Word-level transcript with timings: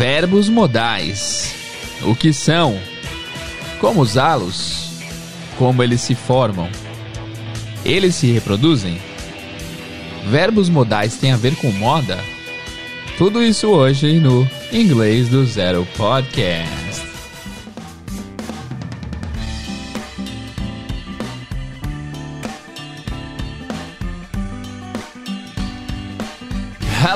Verbos 0.00 0.48
modais. 0.48 1.54
O 2.00 2.16
que 2.16 2.32
são? 2.32 2.80
Como 3.78 4.00
usá-los? 4.00 4.92
Como 5.58 5.82
eles 5.82 6.00
se 6.00 6.14
formam? 6.14 6.70
Eles 7.84 8.14
se 8.14 8.32
reproduzem? 8.32 8.98
Verbos 10.26 10.70
modais 10.70 11.18
têm 11.18 11.32
a 11.32 11.36
ver 11.36 11.54
com 11.56 11.70
moda? 11.70 12.18
Tudo 13.18 13.42
isso 13.42 13.68
hoje 13.68 14.18
no 14.18 14.48
Inglês 14.72 15.28
do 15.28 15.44
Zero 15.44 15.86
Podcast. 15.98 16.79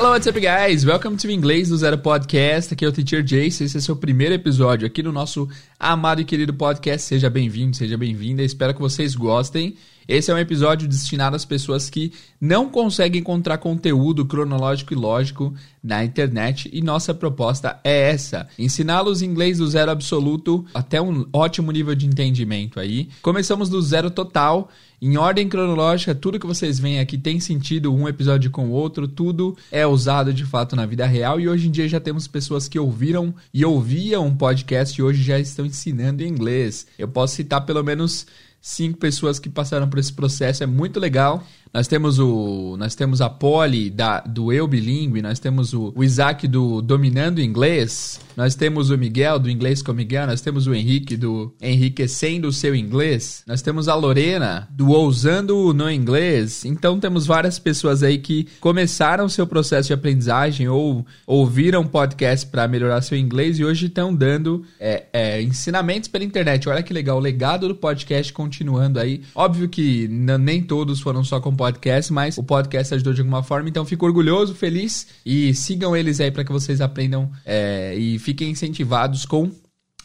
Hello, 0.05 0.13
what's 0.13 0.27
up, 0.27 0.39
guys? 0.39 0.85
Welcome 0.85 1.17
to 1.17 1.31
Inglês 1.31 1.69
do 1.69 1.77
Zero 1.77 1.97
Podcast. 1.97 2.71
Aqui 2.71 2.85
é 2.85 2.87
o 2.87 2.91
Teacher 2.91 3.23
Jace. 3.23 3.63
Esse 3.63 3.77
é 3.77 3.81
seu 3.81 3.95
primeiro 3.95 4.35
episódio 4.35 4.85
aqui 4.85 5.01
no 5.01 5.11
nosso 5.11 5.49
amado 5.79 6.21
e 6.21 6.23
querido 6.23 6.53
podcast. 6.53 7.07
Seja 7.07 7.27
bem-vindo, 7.27 7.75
seja 7.75 7.97
bem-vinda. 7.97 8.43
Espero 8.43 8.75
que 8.75 8.79
vocês 8.79 9.15
gostem. 9.15 9.75
Esse 10.07 10.29
é 10.29 10.33
um 10.35 10.37
episódio 10.37 10.87
destinado 10.87 11.35
às 11.35 11.43
pessoas 11.43 11.89
que 11.89 12.13
não 12.39 12.69
conseguem 12.69 13.21
encontrar 13.21 13.57
conteúdo 13.57 14.23
cronológico 14.25 14.93
e 14.93 14.95
lógico 14.95 15.51
na 15.83 16.05
internet 16.05 16.69
e 16.71 16.81
nossa 16.81 17.11
proposta 17.11 17.79
é 17.83 18.11
essa: 18.11 18.47
ensiná-los 18.59 19.23
inglês 19.23 19.57
do 19.57 19.67
zero 19.67 19.89
absoluto 19.89 20.63
até 20.75 21.01
um 21.01 21.25
ótimo 21.33 21.71
nível 21.71 21.95
de 21.95 22.05
entendimento 22.05 22.79
aí. 22.79 23.09
Começamos 23.23 23.69
do 23.69 23.81
zero 23.81 24.11
total, 24.11 24.69
em 25.05 25.17
ordem 25.17 25.47
cronológica, 25.47 26.15
tudo 26.15 26.39
que 26.39 26.47
vocês 26.47 26.79
veem 26.79 26.99
aqui 26.99 27.15
tem 27.15 27.39
sentido 27.39 27.93
um 27.93 28.09
episódio 28.09 28.49
com 28.49 28.69
o 28.69 28.71
outro, 28.71 29.07
tudo 29.07 29.55
é 29.71 29.85
usado 29.85 30.33
de 30.33 30.43
fato 30.43 30.75
na 30.75 30.83
vida 30.83 31.05
real 31.05 31.39
e 31.39 31.47
hoje 31.47 31.67
em 31.67 31.71
dia 31.71 31.87
já 31.87 31.99
temos 31.99 32.27
pessoas 32.27 32.67
que 32.67 32.79
ouviram 32.79 33.31
e 33.53 33.63
ouviam 33.63 34.25
um 34.25 34.35
podcast 34.35 34.99
e 34.99 35.03
hoje 35.03 35.21
já 35.21 35.37
estão 35.37 35.63
ensinando 35.63 36.23
inglês. 36.23 36.87
Eu 36.97 37.07
posso 37.07 37.35
citar 37.35 37.63
pelo 37.67 37.83
menos 37.83 38.25
cinco 38.59 38.97
pessoas 38.97 39.37
que 39.37 39.47
passaram 39.47 39.87
por 39.87 39.99
esse 39.99 40.11
processo, 40.11 40.63
é 40.63 40.65
muito 40.65 40.99
legal. 40.99 41.45
Nós 41.75 41.89
temos 41.89 42.19
o 42.19 42.77
nós 42.77 42.95
temos 42.95 43.19
a 43.19 43.29
Polly 43.29 43.89
da, 43.89 44.21
do 44.21 44.53
Eu 44.53 44.65
Bilingue, 44.65 45.21
nós 45.21 45.39
temos 45.39 45.73
o, 45.73 45.91
o 45.93 46.05
Isaac 46.05 46.47
do 46.47 46.81
Dominando 46.81 47.41
Inglês, 47.41 48.21
nós 48.37 48.55
temos 48.55 48.89
o 48.89 48.97
Miguel 48.97 49.37
do 49.37 49.49
Inglês 49.49 49.81
com 49.81 49.91
Miguel, 49.91 50.25
nós 50.25 50.39
temos 50.39 50.67
o 50.67 50.73
Henrique 50.73 51.17
do 51.17 51.53
Enriquecendo 51.61 52.47
o 52.47 52.53
Seu 52.53 52.73
Inglês, 52.73 53.43
nós 53.45 53.61
temos 53.61 53.89
a 53.89 53.95
Lorena 53.95 54.69
do 54.71 54.91
Ousando 54.91 55.73
no 55.73 55.91
Inglês. 55.91 56.63
Então 56.63 56.97
temos 56.97 57.25
várias 57.25 57.59
pessoas 57.59 58.03
aí 58.03 58.19
que 58.19 58.47
começaram 58.61 59.27
seu 59.27 59.45
processo 59.45 59.87
de 59.87 59.93
aprendizagem 59.93 60.69
ou 60.69 61.05
ouviram 61.27 61.85
podcast 61.85 62.47
para 62.47 62.69
melhorar 62.69 63.01
seu 63.01 63.17
inglês 63.17 63.59
e 63.59 63.65
hoje 63.65 63.87
estão 63.87 64.15
dando 64.15 64.63
é, 64.79 65.07
é, 65.11 65.41
ensinamentos 65.41 66.07
pela 66.07 66.23
internet. 66.23 66.69
Olha 66.69 66.81
que 66.81 66.93
legal, 66.93 67.17
o 67.17 67.21
legado 67.21 67.67
do 67.67 67.75
podcast 67.75 68.31
continuando 68.31 68.97
aí. 68.97 69.23
Óbvio 69.35 69.67
que 69.67 70.07
nem 70.07 70.61
todos 70.61 71.01
foram 71.01 71.21
só 71.21 71.41
com 71.41 71.53
podcast, 71.53 71.64
mas 72.11 72.37
o 72.37 72.43
podcast 72.43 72.93
ajudou 72.93 73.13
de 73.13 73.21
alguma 73.21 73.43
forma, 73.43 73.69
então 73.69 73.85
fico 73.85 74.05
orgulhoso, 74.05 74.55
feliz 74.55 75.07
e 75.25 75.53
sigam 75.53 75.95
eles 75.95 76.19
aí 76.19 76.31
para 76.31 76.43
que 76.43 76.51
vocês 76.51 76.81
aprendam 76.81 77.31
é, 77.45 77.95
e 77.95 78.19
fiquem 78.19 78.51
incentivados 78.51 79.25
com 79.25 79.51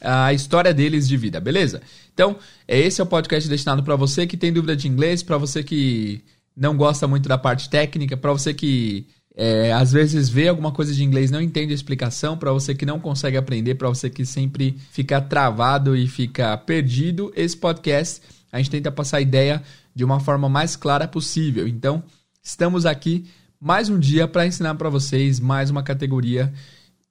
a 0.01 0.33
história 0.33 0.73
deles 0.73 1.07
de 1.07 1.17
vida, 1.17 1.41
beleza? 1.41 1.83
Então, 2.13 2.37
esse 2.67 3.01
é 3.01 3.05
o 3.05 3.07
podcast 3.07 3.49
destinado 3.49 3.83
para 3.83 3.97
você 3.97 4.27
que 4.27 4.37
tem 4.37 4.53
dúvida 4.53 4.75
de 4.75 4.89
inglês, 4.89 5.23
para 5.23 5.37
você 5.37 5.63
que 5.63 6.23
não 6.57 6.77
gosta 6.77 7.07
muito 7.07 7.29
da 7.29 7.39
parte 7.39 7.69
técnica, 7.69 8.17
para 8.17 8.33
você 8.33 8.55
que 8.55 9.07
é, 9.37 9.73
às 9.73 9.93
vezes 9.93 10.29
vê 10.29 10.49
alguma 10.49 10.73
coisa 10.73 10.93
de 10.93 11.05
inglês 11.05 11.31
não 11.31 11.41
entende 11.41 11.73
a 11.73 11.75
explicação, 11.75 12.37
para 12.37 12.53
você 12.53 12.75
que 12.75 12.85
não 12.85 12.99
consegue 12.99 13.37
aprender, 13.37 13.75
para 13.75 13.89
você 13.89 14.11
que 14.11 14.27
sempre 14.27 14.77
fica 14.91 15.21
travado 15.21 15.97
e 15.97 16.09
fica 16.09 16.57
perdido, 16.59 17.33
esse 17.37 17.57
podcast 17.57 18.21
a 18.53 18.59
gente 18.59 18.71
tenta 18.71 18.91
passar 18.91 19.19
a 19.19 19.21
ideia 19.21 19.63
de 19.95 20.05
uma 20.05 20.21
forma 20.21 20.49
mais 20.49 20.77
clara 20.77 21.07
possível. 21.07 21.67
Então, 21.69 22.03
estamos 22.43 22.87
aqui 22.87 23.27
mais 23.61 23.89
um 23.89 23.99
dia 23.99 24.27
para 24.27 24.47
ensinar 24.47 24.75
para 24.75 24.89
vocês 24.89 25.39
mais 25.39 25.71
uma 25.71 25.83
categoria 25.83 26.53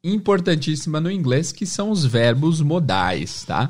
importantíssima 0.03 0.99
no 0.99 1.11
inglês, 1.11 1.51
que 1.51 1.65
são 1.65 1.89
os 1.89 2.05
verbos 2.05 2.61
modais, 2.61 3.43
tá? 3.43 3.69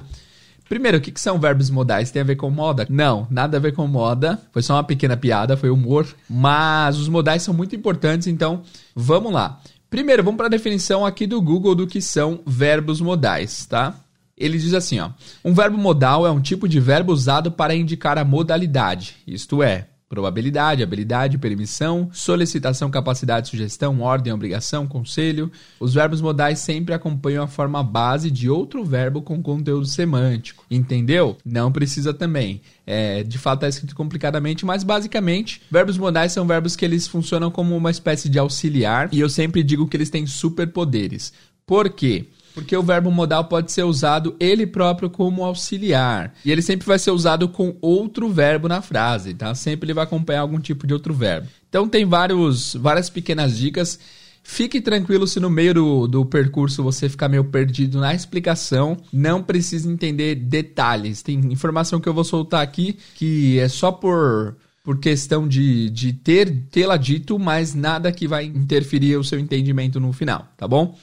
Primeiro, 0.69 0.99
o 0.99 1.01
que, 1.01 1.11
que 1.11 1.19
são 1.19 1.39
verbos 1.39 1.71
modais? 1.71 2.11
Tem 2.11 2.21
a 2.21 2.25
ver 2.25 2.35
com 2.35 2.51
moda? 2.51 2.85
Não, 2.87 3.27
nada 3.31 3.57
a 3.57 3.59
ver 3.59 3.73
com 3.73 3.87
moda. 3.87 4.39
Foi 4.51 4.61
só 4.61 4.75
uma 4.75 4.83
pequena 4.83 5.17
piada, 5.17 5.57
foi 5.57 5.71
humor. 5.71 6.07
Mas 6.29 6.95
os 6.97 7.09
modais 7.09 7.41
são 7.41 7.55
muito 7.55 7.75
importantes, 7.75 8.27
então 8.27 8.61
vamos 8.95 9.33
lá. 9.33 9.59
Primeiro, 9.89 10.23
vamos 10.23 10.37
para 10.37 10.45
a 10.45 10.49
definição 10.49 11.03
aqui 11.03 11.25
do 11.25 11.41
Google 11.41 11.73
do 11.73 11.87
que 11.87 11.99
são 11.99 12.41
verbos 12.45 13.01
modais, 13.01 13.65
tá? 13.65 13.95
Ele 14.39 14.57
diz 14.57 14.73
assim, 14.73 14.99
ó: 14.99 15.11
Um 15.43 15.53
verbo 15.53 15.77
modal 15.77 16.25
é 16.25 16.31
um 16.31 16.41
tipo 16.41 16.67
de 16.67 16.79
verbo 16.79 17.11
usado 17.11 17.51
para 17.51 17.75
indicar 17.75 18.17
a 18.17 18.23
modalidade, 18.23 19.17
isto 19.27 19.61
é, 19.61 19.89
probabilidade, 20.09 20.81
habilidade, 20.81 21.37
permissão, 21.37 22.09
solicitação, 22.11 22.89
capacidade, 22.89 23.47
sugestão, 23.47 24.01
ordem, 24.01 24.33
obrigação, 24.33 24.87
conselho. 24.87 25.51
Os 25.79 25.93
verbos 25.93 26.19
modais 26.19 26.57
sempre 26.57 26.95
acompanham 26.95 27.43
a 27.43 27.47
forma 27.47 27.83
base 27.83 28.31
de 28.31 28.49
outro 28.49 28.83
verbo 28.83 29.21
com 29.21 29.41
conteúdo 29.41 29.85
semântico. 29.85 30.65
Entendeu? 30.69 31.37
Não 31.45 31.71
precisa 31.71 32.11
também. 32.11 32.59
É, 32.87 33.23
de 33.23 33.37
fato, 33.37 33.57
está 33.57 33.69
escrito 33.69 33.95
complicadamente, 33.95 34.65
mas 34.65 34.83
basicamente, 34.83 35.61
verbos 35.69 35.97
modais 35.97 36.31
são 36.31 36.47
verbos 36.47 36.75
que 36.75 36.83
eles 36.83 37.07
funcionam 37.07 37.51
como 37.51 37.77
uma 37.77 37.91
espécie 37.91 38.27
de 38.27 38.39
auxiliar 38.39 39.09
e 39.11 39.19
eu 39.19 39.29
sempre 39.29 39.61
digo 39.61 39.87
que 39.87 39.95
eles 39.95 40.09
têm 40.09 40.25
superpoderes. 40.25 41.31
Por 41.67 41.87
quê? 41.87 42.25
Porque 42.53 42.75
o 42.75 42.83
verbo 42.83 43.11
modal 43.11 43.45
pode 43.45 43.71
ser 43.71 43.83
usado 43.83 44.35
ele 44.39 44.65
próprio 44.65 45.09
como 45.09 45.43
auxiliar. 45.43 46.33
E 46.43 46.51
ele 46.51 46.61
sempre 46.61 46.87
vai 46.87 46.99
ser 46.99 47.11
usado 47.11 47.47
com 47.47 47.75
outro 47.81 48.29
verbo 48.29 48.67
na 48.67 48.81
frase, 48.81 49.33
tá? 49.33 49.53
Sempre 49.55 49.87
ele 49.87 49.93
vai 49.93 50.03
acompanhar 50.03 50.41
algum 50.41 50.59
tipo 50.59 50.85
de 50.85 50.93
outro 50.93 51.13
verbo. 51.13 51.47
Então 51.67 51.87
tem 51.87 52.05
vários, 52.05 52.75
várias 52.75 53.09
pequenas 53.09 53.57
dicas. 53.57 53.99
Fique 54.41 54.81
tranquilo 54.81 55.27
se 55.27 55.39
no 55.39 55.49
meio 55.49 55.73
do, 55.73 56.07
do 56.07 56.25
percurso 56.25 56.83
você 56.83 57.07
ficar 57.07 57.29
meio 57.29 57.43
perdido 57.43 57.99
na 57.99 58.15
explicação. 58.15 58.97
Não 59.13 59.43
precisa 59.43 59.89
entender 59.89 60.35
detalhes. 60.35 61.21
Tem 61.21 61.37
informação 61.51 61.99
que 61.99 62.09
eu 62.09 62.13
vou 62.13 62.23
soltar 62.23 62.61
aqui 62.61 62.97
que 63.15 63.59
é 63.59 63.67
só 63.67 63.91
por 63.91 64.55
por 64.89 64.99
questão 64.99 65.47
de, 65.47 65.87
de 65.91 66.13
ter 66.13 66.51
tê-la 66.71 66.97
dito, 66.97 67.37
mas 67.37 67.75
nada 67.75 68.11
que 68.11 68.27
vai 68.27 68.45
interferir 68.45 69.17
o 69.17 69.23
seu 69.23 69.39
entendimento 69.39 69.99
no 69.99 70.11
final, 70.11 70.47
tá 70.57 70.67
bom? 70.67 70.97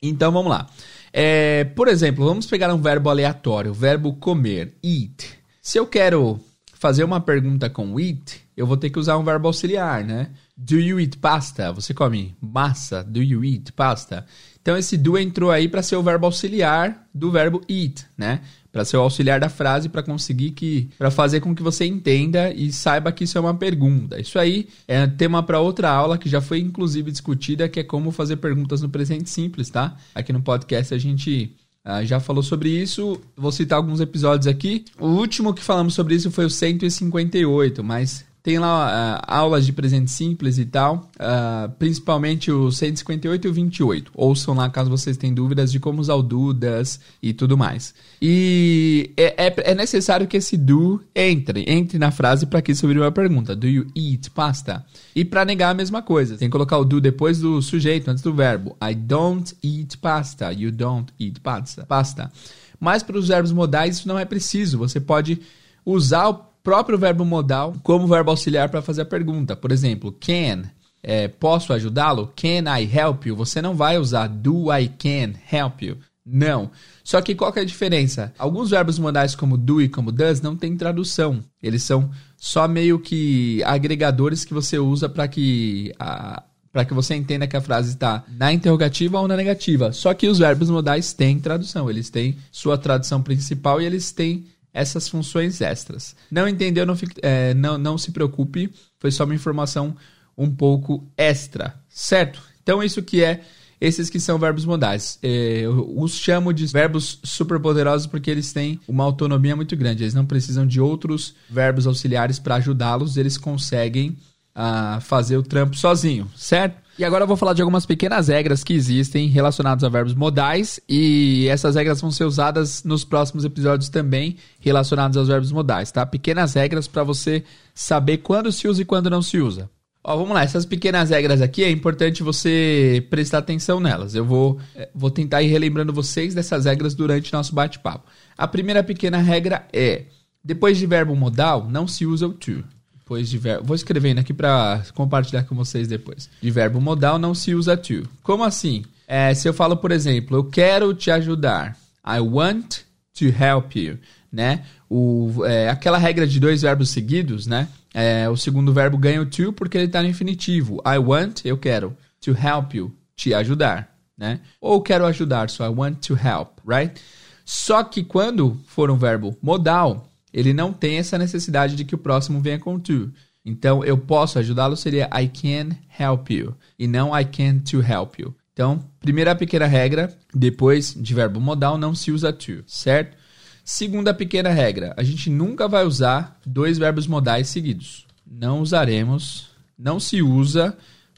Então 0.00 0.30
vamos 0.32 0.50
lá. 0.50 0.66
É, 1.12 1.64
por 1.64 1.88
exemplo, 1.88 2.24
vamos 2.24 2.46
pegar 2.46 2.72
um 2.74 2.80
verbo 2.80 3.08
aleatório, 3.08 3.70
o 3.70 3.74
verbo 3.74 4.14
comer, 4.14 4.76
eat. 4.82 5.38
Se 5.62 5.78
eu 5.78 5.86
quero 5.86 6.38
fazer 6.74 7.04
uma 7.04 7.20
pergunta 7.20 7.70
com 7.70 7.98
eat, 7.98 8.42
eu 8.56 8.66
vou 8.66 8.76
ter 8.76 8.90
que 8.90 8.98
usar 8.98 9.16
um 9.16 9.24
verbo 9.24 9.48
auxiliar, 9.48 10.04
né? 10.04 10.30
Do 10.56 10.78
you 10.78 11.00
eat 11.00 11.18
pasta? 11.18 11.72
Você 11.72 11.92
come 11.94 12.36
massa? 12.40 13.02
Do 13.02 13.22
you 13.22 13.44
eat 13.44 13.72
pasta? 13.72 14.26
Então 14.66 14.76
esse 14.76 14.96
do 14.96 15.16
entrou 15.16 15.52
aí 15.52 15.68
para 15.68 15.80
ser 15.80 15.94
o 15.94 16.02
verbo 16.02 16.26
auxiliar 16.26 17.06
do 17.14 17.30
verbo 17.30 17.60
eat, 17.68 18.04
né? 18.18 18.40
para 18.72 18.84
ser 18.84 18.96
o 18.96 19.00
auxiliar 19.00 19.38
da 19.38 19.48
frase 19.48 19.88
para 19.88 20.02
conseguir 20.02 20.50
que 20.50 20.90
para 20.98 21.08
fazer 21.08 21.38
com 21.38 21.54
que 21.54 21.62
você 21.62 21.86
entenda 21.86 22.52
e 22.52 22.72
saiba 22.72 23.12
que 23.12 23.22
isso 23.22 23.38
é 23.38 23.40
uma 23.40 23.54
pergunta. 23.54 24.20
Isso 24.20 24.40
aí 24.40 24.66
é 24.88 25.06
tema 25.06 25.40
para 25.40 25.60
outra 25.60 25.88
aula 25.88 26.18
que 26.18 26.28
já 26.28 26.40
foi 26.40 26.58
inclusive 26.58 27.12
discutida, 27.12 27.68
que 27.68 27.78
é 27.78 27.84
como 27.84 28.10
fazer 28.10 28.38
perguntas 28.38 28.82
no 28.82 28.88
presente 28.88 29.30
simples, 29.30 29.70
tá? 29.70 29.96
Aqui 30.12 30.32
no 30.32 30.42
podcast 30.42 30.92
a 30.92 30.98
gente 30.98 31.54
Uh, 31.86 32.04
já 32.04 32.18
falou 32.18 32.42
sobre 32.42 32.68
isso, 32.68 33.20
vou 33.36 33.52
citar 33.52 33.76
alguns 33.76 34.00
episódios 34.00 34.48
aqui. 34.48 34.84
O 34.98 35.06
último 35.06 35.54
que 35.54 35.62
falamos 35.62 35.94
sobre 35.94 36.16
isso 36.16 36.32
foi 36.32 36.44
o 36.44 36.50
158, 36.50 37.84
mas 37.84 38.24
tem 38.46 38.60
lá 38.60 38.86
uh, 38.86 39.24
aulas 39.26 39.66
de 39.66 39.72
presente 39.72 40.08
simples 40.08 40.56
e 40.56 40.64
tal, 40.64 41.10
uh, 41.16 41.68
principalmente 41.80 42.48
o 42.48 42.70
158 42.70 43.44
e 43.44 43.50
o 43.50 43.52
28. 43.52 44.12
Ouçam 44.14 44.54
lá 44.54 44.70
caso 44.70 44.88
vocês 44.88 45.16
tenham 45.16 45.34
dúvidas 45.34 45.72
de 45.72 45.80
como 45.80 46.00
usar 46.00 46.14
o 46.14 46.22
do, 46.22 46.54
das 46.54 47.00
e 47.20 47.32
tudo 47.32 47.58
mais. 47.58 47.92
E 48.22 49.10
é, 49.16 49.48
é, 49.48 49.72
é 49.72 49.74
necessário 49.74 50.28
que 50.28 50.36
esse 50.36 50.56
do 50.56 51.02
entre, 51.12 51.64
entre 51.66 51.98
na 51.98 52.12
frase 52.12 52.46
para 52.46 52.62
que 52.62 52.72
vire 52.72 53.00
uma 53.00 53.10
pergunta. 53.10 53.56
Do 53.56 53.66
you 53.66 53.84
eat 53.96 54.30
pasta? 54.30 54.86
E 55.12 55.24
para 55.24 55.44
negar 55.44 55.70
a 55.70 55.74
mesma 55.74 56.00
coisa, 56.00 56.36
tem 56.36 56.46
que 56.46 56.52
colocar 56.52 56.78
o 56.78 56.84
do 56.84 57.00
depois 57.00 57.40
do 57.40 57.60
sujeito, 57.60 58.08
antes 58.08 58.22
do 58.22 58.32
verbo. 58.32 58.76
I 58.80 58.94
don't 58.94 59.56
eat 59.60 59.98
pasta. 59.98 60.52
You 60.52 60.70
don't 60.70 61.12
eat 61.18 61.40
pasta. 61.40 61.84
pasta. 61.84 62.30
Mas 62.78 63.02
para 63.02 63.18
os 63.18 63.26
verbos 63.26 63.50
modais 63.50 63.96
isso 63.96 64.06
não 64.06 64.16
é 64.16 64.24
preciso. 64.24 64.78
Você 64.78 65.00
pode 65.00 65.40
usar 65.84 66.28
o 66.28 66.34
próprio 66.66 66.98
verbo 66.98 67.24
modal 67.24 67.76
como 67.80 68.08
verbo 68.08 68.32
auxiliar 68.32 68.68
para 68.68 68.82
fazer 68.82 69.02
a 69.02 69.06
pergunta. 69.06 69.54
Por 69.54 69.70
exemplo, 69.70 70.10
can, 70.10 70.64
é, 71.00 71.28
posso 71.28 71.72
ajudá-lo? 71.72 72.32
Can 72.34 72.68
I 72.76 72.90
help 72.92 73.24
you? 73.24 73.36
Você 73.36 73.62
não 73.62 73.76
vai 73.76 73.96
usar 73.96 74.26
do 74.26 74.76
I 74.76 74.88
can 74.88 75.34
help 75.52 75.80
you. 75.82 75.96
Não. 76.26 76.68
Só 77.04 77.20
que 77.20 77.36
qual 77.36 77.52
que 77.52 77.60
é 77.60 77.62
a 77.62 77.64
diferença? 77.64 78.34
Alguns 78.36 78.70
verbos 78.70 78.98
modais 78.98 79.36
como 79.36 79.56
do 79.56 79.80
e 79.80 79.88
como 79.88 80.10
does 80.10 80.40
não 80.40 80.56
tem 80.56 80.76
tradução. 80.76 81.38
Eles 81.62 81.84
são 81.84 82.10
só 82.36 82.66
meio 82.66 82.98
que 82.98 83.62
agregadores 83.62 84.44
que 84.44 84.52
você 84.52 84.76
usa 84.76 85.08
para 85.08 85.28
que 85.28 85.94
a 86.00 86.42
para 86.72 86.84
que 86.84 86.92
você 86.92 87.14
entenda 87.14 87.46
que 87.46 87.56
a 87.56 87.60
frase 87.62 87.92
está 87.92 88.22
na 88.28 88.52
interrogativa 88.52 89.18
ou 89.18 89.26
na 89.26 89.34
negativa. 89.34 89.92
Só 89.92 90.12
que 90.12 90.28
os 90.28 90.38
verbos 90.38 90.68
modais 90.68 91.14
têm 91.14 91.38
tradução, 91.38 91.88
eles 91.88 92.10
têm 92.10 92.36
sua 92.52 92.76
tradução 92.76 93.22
principal 93.22 93.80
e 93.80 93.86
eles 93.86 94.12
têm 94.12 94.44
essas 94.76 95.08
funções 95.08 95.60
extras. 95.62 96.14
Não 96.30 96.46
entendeu, 96.46 96.84
não, 96.84 96.94
fique, 96.94 97.18
é, 97.22 97.54
não, 97.54 97.78
não 97.78 97.96
se 97.96 98.12
preocupe, 98.12 98.70
foi 98.98 99.10
só 99.10 99.24
uma 99.24 99.34
informação 99.34 99.96
um 100.36 100.54
pouco 100.54 101.10
extra, 101.16 101.74
certo? 101.88 102.42
Então, 102.62 102.82
isso 102.82 103.02
que 103.02 103.24
é 103.24 103.40
esses 103.80 104.10
que 104.10 104.20
são 104.20 104.38
verbos 104.38 104.64
modais. 104.64 105.18
É, 105.22 105.60
eu 105.60 105.94
os 105.96 106.14
chamo 106.14 106.52
de 106.52 106.66
verbos 106.66 107.18
superpoderosos 107.22 108.06
porque 108.06 108.30
eles 108.30 108.52
têm 108.52 108.78
uma 108.86 109.04
autonomia 109.04 109.56
muito 109.56 109.76
grande. 109.76 110.02
Eles 110.02 110.14
não 110.14 110.26
precisam 110.26 110.66
de 110.66 110.80
outros 110.80 111.34
verbos 111.48 111.86
auxiliares 111.86 112.38
para 112.38 112.56
ajudá-los, 112.56 113.16
eles 113.16 113.38
conseguem 113.38 114.16
uh, 114.56 115.00
fazer 115.00 115.36
o 115.36 115.42
trampo 115.42 115.76
sozinho, 115.76 116.28
certo? 116.34 116.86
E 116.98 117.04
agora 117.04 117.24
eu 117.24 117.28
vou 117.28 117.36
falar 117.36 117.52
de 117.52 117.60
algumas 117.60 117.84
pequenas 117.84 118.28
regras 118.28 118.64
que 118.64 118.72
existem 118.72 119.28
relacionadas 119.28 119.84
a 119.84 119.88
verbos 119.88 120.14
modais 120.14 120.80
e 120.88 121.46
essas 121.48 121.74
regras 121.74 122.00
vão 122.00 122.10
ser 122.10 122.24
usadas 122.24 122.82
nos 122.84 123.04
próximos 123.04 123.44
episódios 123.44 123.90
também 123.90 124.36
relacionados 124.58 125.18
aos 125.18 125.28
verbos 125.28 125.52
modais, 125.52 125.92
tá? 125.92 126.06
Pequenas 126.06 126.54
regras 126.54 126.88
para 126.88 127.04
você 127.04 127.44
saber 127.74 128.18
quando 128.18 128.50
se 128.50 128.66
usa 128.66 128.80
e 128.80 128.84
quando 128.86 129.10
não 129.10 129.20
se 129.20 129.38
usa. 129.38 129.68
Ó, 130.02 130.16
vamos 130.16 130.32
lá, 130.32 130.42
essas 130.42 130.64
pequenas 130.64 131.10
regras 131.10 131.42
aqui 131.42 131.64
é 131.64 131.70
importante 131.70 132.22
você 132.22 133.04
prestar 133.10 133.38
atenção 133.38 133.78
nelas. 133.78 134.14
Eu 134.14 134.24
vou, 134.24 134.58
é, 134.74 134.88
vou 134.94 135.10
tentar 135.10 135.42
ir 135.42 135.48
relembrando 135.48 135.92
vocês 135.92 136.32
dessas 136.32 136.64
regras 136.64 136.94
durante 136.94 137.32
nosso 137.32 137.54
bate-papo. 137.54 138.08
A 138.38 138.48
primeira 138.48 138.82
pequena 138.82 139.18
regra 139.18 139.66
é: 139.70 140.04
depois 140.42 140.78
de 140.78 140.86
verbo 140.86 141.14
modal, 141.14 141.68
não 141.68 141.86
se 141.86 142.06
usa 142.06 142.26
o 142.26 142.32
to. 142.32 142.64
Depois 143.06 143.30
de 143.30 143.38
verbo. 143.38 143.68
Vou 143.68 143.76
escrevendo 143.76 144.18
aqui 144.18 144.34
para 144.34 144.82
compartilhar 144.92 145.44
com 145.44 145.54
vocês 145.54 145.86
depois. 145.86 146.28
De 146.42 146.50
verbo 146.50 146.80
modal 146.80 147.20
não 147.20 147.36
se 147.36 147.54
usa 147.54 147.76
to. 147.76 148.02
Como 148.20 148.42
assim? 148.42 148.84
É, 149.06 149.32
se 149.32 149.48
eu 149.48 149.54
falo, 149.54 149.76
por 149.76 149.92
exemplo, 149.92 150.36
eu 150.36 150.42
quero 150.42 150.92
te 150.92 151.08
ajudar. 151.12 151.76
I 152.04 152.18
want 152.18 152.78
to 153.16 153.26
help 153.26 153.76
you, 153.76 153.96
né? 154.32 154.64
O, 154.90 155.44
é, 155.44 155.68
aquela 155.68 155.98
regra 155.98 156.26
de 156.26 156.40
dois 156.40 156.62
verbos 156.62 156.90
seguidos, 156.90 157.46
né? 157.46 157.68
É, 157.94 158.28
o 158.28 158.36
segundo 158.36 158.72
verbo 158.72 158.98
ganha 158.98 159.22
o 159.22 159.26
to 159.26 159.52
porque 159.52 159.78
ele 159.78 159.86
está 159.86 160.02
no 160.02 160.08
infinitivo. 160.08 160.82
I 160.84 160.98
want, 160.98 161.44
eu 161.44 161.56
quero. 161.56 161.96
To 162.22 162.32
help 162.32 162.74
you, 162.74 162.92
te 163.14 163.32
ajudar, 163.32 163.88
né? 164.18 164.40
Ou 164.60 164.82
quero 164.82 165.06
ajudar, 165.06 165.48
so 165.48 165.62
I 165.62 165.68
want 165.68 166.04
to 166.08 166.14
help, 166.14 166.58
right? 166.66 167.00
Só 167.44 167.84
que 167.84 168.02
quando 168.02 168.60
for 168.66 168.90
um 168.90 168.96
verbo 168.96 169.38
modal, 169.40 170.12
ele 170.36 170.52
não 170.52 170.70
tem 170.70 170.98
essa 170.98 171.16
necessidade 171.16 171.74
de 171.74 171.84
que 171.86 171.94
o 171.94 171.98
próximo 171.98 172.42
venha 172.42 172.58
com 172.58 172.78
to. 172.78 173.10
Então, 173.42 173.82
eu 173.82 173.96
posso 173.96 174.38
ajudá-lo 174.38 174.76
seria 174.76 175.08
I 175.18 175.28
can 175.28 175.74
help 175.98 176.30
you 176.30 176.54
e 176.78 176.86
não 176.86 177.18
I 177.18 177.24
can 177.24 177.60
to 177.60 177.80
help 177.80 178.18
you. 178.18 178.34
Então, 178.52 178.84
primeira 179.00 179.34
pequena 179.34 179.64
regra, 179.64 180.14
depois 180.34 180.94
de 180.94 181.14
verbo 181.14 181.40
modal 181.40 181.78
não 181.78 181.94
se 181.94 182.12
usa 182.12 182.34
to, 182.34 182.62
certo? 182.66 183.16
Segunda 183.64 184.12
pequena 184.12 184.50
regra, 184.50 184.92
a 184.96 185.02
gente 185.02 185.30
nunca 185.30 185.66
vai 185.66 185.86
usar 185.86 186.38
dois 186.44 186.76
verbos 186.76 187.06
modais 187.06 187.48
seguidos. 187.48 188.06
Não 188.30 188.60
usaremos, 188.60 189.48
não 189.78 189.98
se 189.98 190.20
usa 190.20 190.76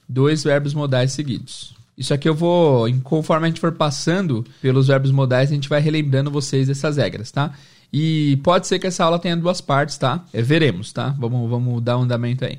dois 0.09 0.45
verbos 0.45 0.75
modais 0.75 1.11
seguidos. 1.11 1.75
Isso 1.97 2.15
aqui 2.15 2.29
eu 2.29 2.35
vou, 2.35 2.87
conforme 3.03 3.47
a 3.47 3.49
gente 3.49 3.61
for 3.61 3.73
passando 3.73 4.47
pelos 4.63 4.87
verbos 4.87 5.11
modais, 5.11 5.51
a 5.51 5.55
gente 5.55 5.69
vai 5.69 5.81
relembrando 5.81 6.31
vocês 6.31 6.69
dessas 6.69 6.97
regras, 6.97 7.33
tá? 7.33 7.53
E 7.93 8.39
pode 8.43 8.67
ser 8.67 8.79
que 8.79 8.87
essa 8.87 9.05
aula 9.05 9.19
tenha 9.19 9.37
duas 9.37 9.61
partes, 9.61 9.97
tá? 9.97 10.25
É, 10.33 10.43
veremos, 10.43 10.93
tá? 10.93 11.15
Vamos, 11.19 11.49
vamos 11.49 11.83
dar 11.83 11.99
um 11.99 12.03
andamento 12.03 12.45
aí. 12.45 12.59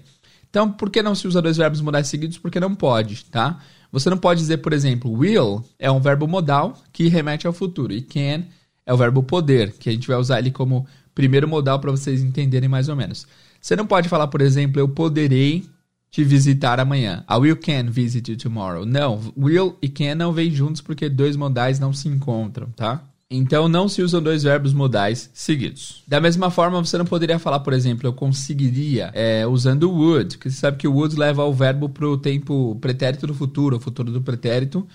Então, 0.50 0.72
por 0.72 0.90
que 0.90 1.04
não 1.04 1.14
se 1.14 1.28
usa 1.28 1.42
dois 1.42 1.58
verbos 1.58 1.82
modais 1.82 2.08
seguidos? 2.08 2.38
Porque 2.38 2.60
não 2.60 2.74
pode, 2.74 3.26
tá? 3.26 3.60
Você 3.92 4.10
não 4.10 4.18
pode 4.18 4.40
dizer, 4.40 4.58
por 4.58 4.74
exemplo, 4.74 5.12
will 5.12 5.64
é 5.78 5.92
um 5.92 6.00
verbo 6.00 6.28
modal 6.28 6.74
que 6.92 7.08
remete 7.08 7.48
ao 7.48 7.54
futuro 7.54 7.94
e 7.94 8.02
can 8.02 8.44
é 8.86 8.94
o 8.94 8.98
verbo 8.98 9.22
poder, 9.22 9.74
que 9.74 9.90
a 9.90 9.92
gente 9.92 10.08
vai 10.08 10.18
usar 10.18 10.40
ele 10.40 10.50
como 10.50 10.88
primeiro 11.14 11.48
modal 11.48 11.80
para 11.80 11.92
vocês 11.92 12.24
entenderem 12.24 12.70
mais 12.70 12.90
ou 12.90 12.96
menos. 12.96 13.28
Você 13.62 13.76
não 13.76 13.86
pode 13.86 14.10
falar, 14.10 14.28
por 14.28 14.42
exemplo, 14.42 14.80
eu 14.80 14.88
poderei 14.88 15.66
te 16.10 16.24
visitar 16.24 16.80
amanhã. 16.80 17.24
I 17.30 17.36
will 17.36 17.58
can 17.58 17.92
visit 17.92 18.32
you 18.32 18.38
tomorrow. 18.38 18.86
Não, 18.86 19.20
will 19.38 19.78
e 19.82 19.90
can 19.90 20.16
não 20.16 20.32
vêm 20.32 20.50
juntos 20.52 20.82
porque 20.82 21.08
dois 21.08 21.36
modais 21.36 21.80
não 21.80 21.94
se 21.94 22.08
encontram, 22.08 22.70
tá? 22.72 23.04
Então 23.32 23.70
não 23.70 23.88
se 23.88 24.02
usam 24.02 24.24
dois 24.24 24.42
verbos 24.42 24.74
modais 24.74 25.30
seguidos. 25.36 26.04
Da 26.08 26.20
mesma 26.20 26.50
forma, 26.50 26.84
você 26.84 26.98
não 26.98 27.06
poderia 27.06 27.38
falar, 27.38 27.60
por 27.60 27.74
exemplo, 27.74 28.08
eu 28.08 28.14
conseguiria 28.14 29.12
é, 29.14 29.46
usando 29.46 29.92
would, 29.92 30.36
porque 30.36 30.50
você 30.50 30.58
sabe 30.58 30.78
que 30.78 30.88
o 30.88 30.94
would 30.94 31.16
leva 31.16 31.44
o 31.44 31.54
verbo 31.54 31.88
para 31.88 32.08
o 32.08 32.18
tempo 32.18 32.76
pretérito 32.82 33.28
do 33.28 33.36
futuro, 33.36 33.78
o 33.78 33.80
futuro 33.80 34.12
do 34.12 34.20
pretérito, 34.20 34.88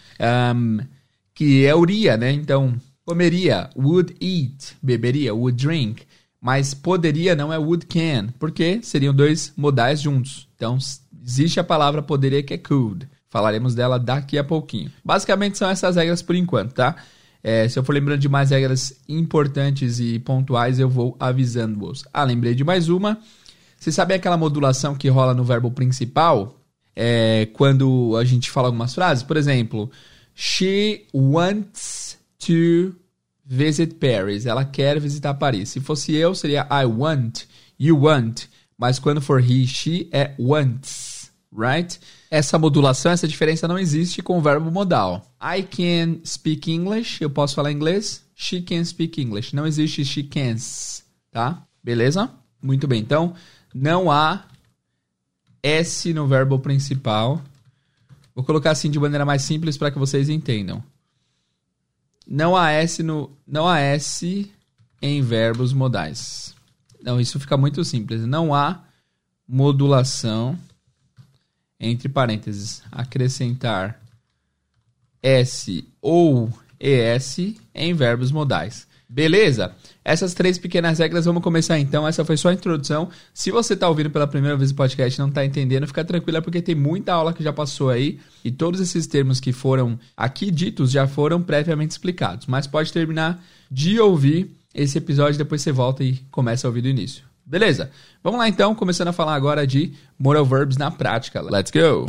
um, 0.55 0.81
que 1.33 1.65
é 1.65 1.73
uria, 1.77 2.17
né? 2.17 2.33
Então, 2.33 2.75
comeria, 3.07 3.71
would 3.77 4.17
eat, 4.21 4.77
beberia, 4.83 5.33
would 5.33 5.57
drink, 5.65 6.03
mas 6.41 6.75
poderia 6.75 7.37
não 7.37 7.53
é 7.53 7.59
would 7.59 7.87
can, 7.87 8.31
porque 8.41 8.81
seriam 8.83 9.15
dois 9.15 9.53
modais 9.57 10.01
juntos. 10.01 10.49
Então, 10.57 10.77
existe 11.25 11.61
a 11.61 11.65
palavra 11.65 12.03
poderia 12.03 12.43
que 12.43 12.55
é 12.55 12.59
could. 12.59 13.09
Falaremos 13.29 13.77
dela 13.77 13.97
daqui 13.97 14.37
a 14.37 14.43
pouquinho. 14.43 14.91
Basicamente 15.05 15.57
são 15.57 15.71
essas 15.71 15.95
regras 15.95 16.21
por 16.21 16.35
enquanto, 16.35 16.73
tá? 16.73 16.97
É, 17.47 17.69
se 17.69 17.79
eu 17.79 17.85
for 17.85 17.93
lembrando 17.93 18.21
de 18.21 18.29
mais 18.29 18.49
regras 18.49 18.99
importantes 19.07 20.01
e 20.01 20.19
pontuais, 20.19 20.79
eu 20.79 20.89
vou 20.89 21.15
avisando-vos. 21.21 22.03
Ah, 22.11 22.25
lembrei 22.25 22.55
de 22.55 22.65
mais 22.65 22.89
uma. 22.89 23.19
Você 23.79 23.93
sabe 23.93 24.15
aquela 24.15 24.39
modulação 24.39 24.95
que 24.95 25.11
rola 25.11 25.35
no 25.35 25.45
verbo 25.45 25.71
principal? 25.71 26.59
É, 26.97 27.47
quando 27.53 28.17
a 28.17 28.25
gente 28.25 28.51
fala 28.51 28.69
algumas 28.69 28.95
frases? 28.95 29.23
Por 29.23 29.37
exemplo, 29.37 29.91
she 30.35 31.05
wants 31.13 32.17
to 32.39 32.95
visit 33.45 33.97
Paris. 33.97 34.47
Ela 34.47 34.65
quer 34.65 34.99
visitar 34.99 35.35
Paris. 35.35 35.69
Se 35.69 35.81
fosse 35.81 36.15
eu, 36.15 36.35
seria 36.35 36.67
I 36.71 36.87
want, 36.87 37.43
you 37.79 38.05
want. 38.05 38.45
Mas 38.79 38.99
quando 38.99 39.21
for 39.21 39.39
he, 39.39 39.67
she, 39.67 40.09
é 40.11 40.33
wants, 40.39 41.14
right? 41.55 41.99
essa 42.35 42.59
modulação, 42.59 43.13
essa 43.13 43.29
diferença 43.29 43.69
não 43.69 43.79
existe 43.79 44.21
com 44.21 44.37
o 44.37 44.43
verbo 44.43 44.69
modal. 44.71 45.25
I 45.41 45.63
can 45.63 46.19
speak 46.25 46.73
English, 46.73 47.23
eu 47.23 47.31
posso 47.31 47.55
falar 47.55 47.71
inglês. 47.71 48.25
She 48.35 48.61
can 48.61 48.85
speak 48.85 49.23
English. 49.23 49.55
Não 49.55 49.65
existe 49.65 50.05
she 50.05 50.25
cans, 50.25 51.05
tá? 51.31 51.65
Beleza? 51.81 52.29
Muito 52.61 52.89
bem. 52.89 53.01
Então, 53.01 53.35
não 53.73 54.11
há 54.11 54.47
S 55.63 56.13
no 56.13 56.27
verbo 56.27 56.59
principal. 56.59 57.41
Vou 58.35 58.45
colocar 58.45 58.73
assim 58.73 58.91
de 58.91 58.99
maneira 58.99 59.25
mais 59.25 59.43
simples 59.43 59.77
para 59.77 59.93
que 59.93 59.99
vocês 59.99 60.29
entendam. 60.29 60.83
Não 62.27 62.57
há 62.57 62.73
S 62.73 63.01
no 63.01 63.31
não 63.47 63.69
há 63.69 63.79
S 63.79 64.51
em 65.01 65.23
verbos 65.23 65.73
modais. 65.73 66.53
Não, 67.01 67.21
isso 67.21 67.39
fica 67.39 67.57
muito 67.57 67.85
simples. 67.85 68.23
Não 68.23 68.53
há 68.53 68.83
modulação 69.47 70.59
entre 71.85 72.09
parênteses, 72.09 72.83
acrescentar 72.91 74.01
S 75.23 75.87
ou 76.01 76.51
ES 76.81 77.55
em 77.75 77.95
verbos 77.95 78.33
modais. 78.33 78.87
Beleza? 79.09 79.73
Essas 80.05 80.35
três 80.35 80.59
pequenas 80.59 80.99
regras, 80.99 81.27
vamos 81.27 81.43
começar 81.43 81.79
então. 81.79 82.09
Essa 82.09 82.25
foi 82.25 82.37
só 82.37 82.49
a 82.49 82.55
introdução. 82.55 83.09
Se 83.33 83.51
você 83.51 83.75
está 83.75 83.89
ouvindo 83.89 84.11
pela 84.11 84.27
primeira 84.27 84.57
vez 84.57 84.71
o 84.71 84.75
podcast 84.75 85.19
e 85.19 85.23
não 85.23 85.29
está 85.29 85.45
entendendo, 85.45 85.87
fica 85.87 86.05
tranquilo, 86.05 86.39
é 86.39 86.41
porque 86.41 86.61
tem 86.61 86.75
muita 86.75 87.13
aula 87.13 87.33
que 87.33 87.45
já 87.45 87.53
passou 87.53 87.91
aí 87.91 88.19
e 88.45 88.51
todos 88.51 88.81
esses 88.81 89.07
termos 89.07 89.41
que 89.41 89.53
foram 89.53 89.99
aqui 90.17 90.51
ditos 90.51 90.91
já 90.91 91.07
foram 91.07 91.41
previamente 91.41 91.93
explicados. 91.93 92.47
Mas 92.47 92.67
pode 92.67 92.93
terminar 92.93 93.45
de 93.71 94.01
ouvir 94.01 94.51
esse 94.75 94.99
episódio, 94.99 95.39
depois 95.39 95.63
você 95.63 95.71
volta 95.71 96.03
e 96.03 96.17
começa 96.31 96.67
a 96.67 96.69
ouvir 96.69 96.81
do 96.81 96.89
início. 96.89 97.34
Beleza? 97.47 97.91
Vamos 98.23 98.39
lá 98.39 98.49
então, 98.49 98.75
começando 98.75 99.09
a 99.09 99.13
falar 99.13 99.35
agora 99.35 99.67
de 99.67 99.93
moral 100.19 100.45
verbs 100.45 100.77
na 100.77 100.91
prática. 100.91 101.43
Let's 101.43 101.71
go! 101.71 102.07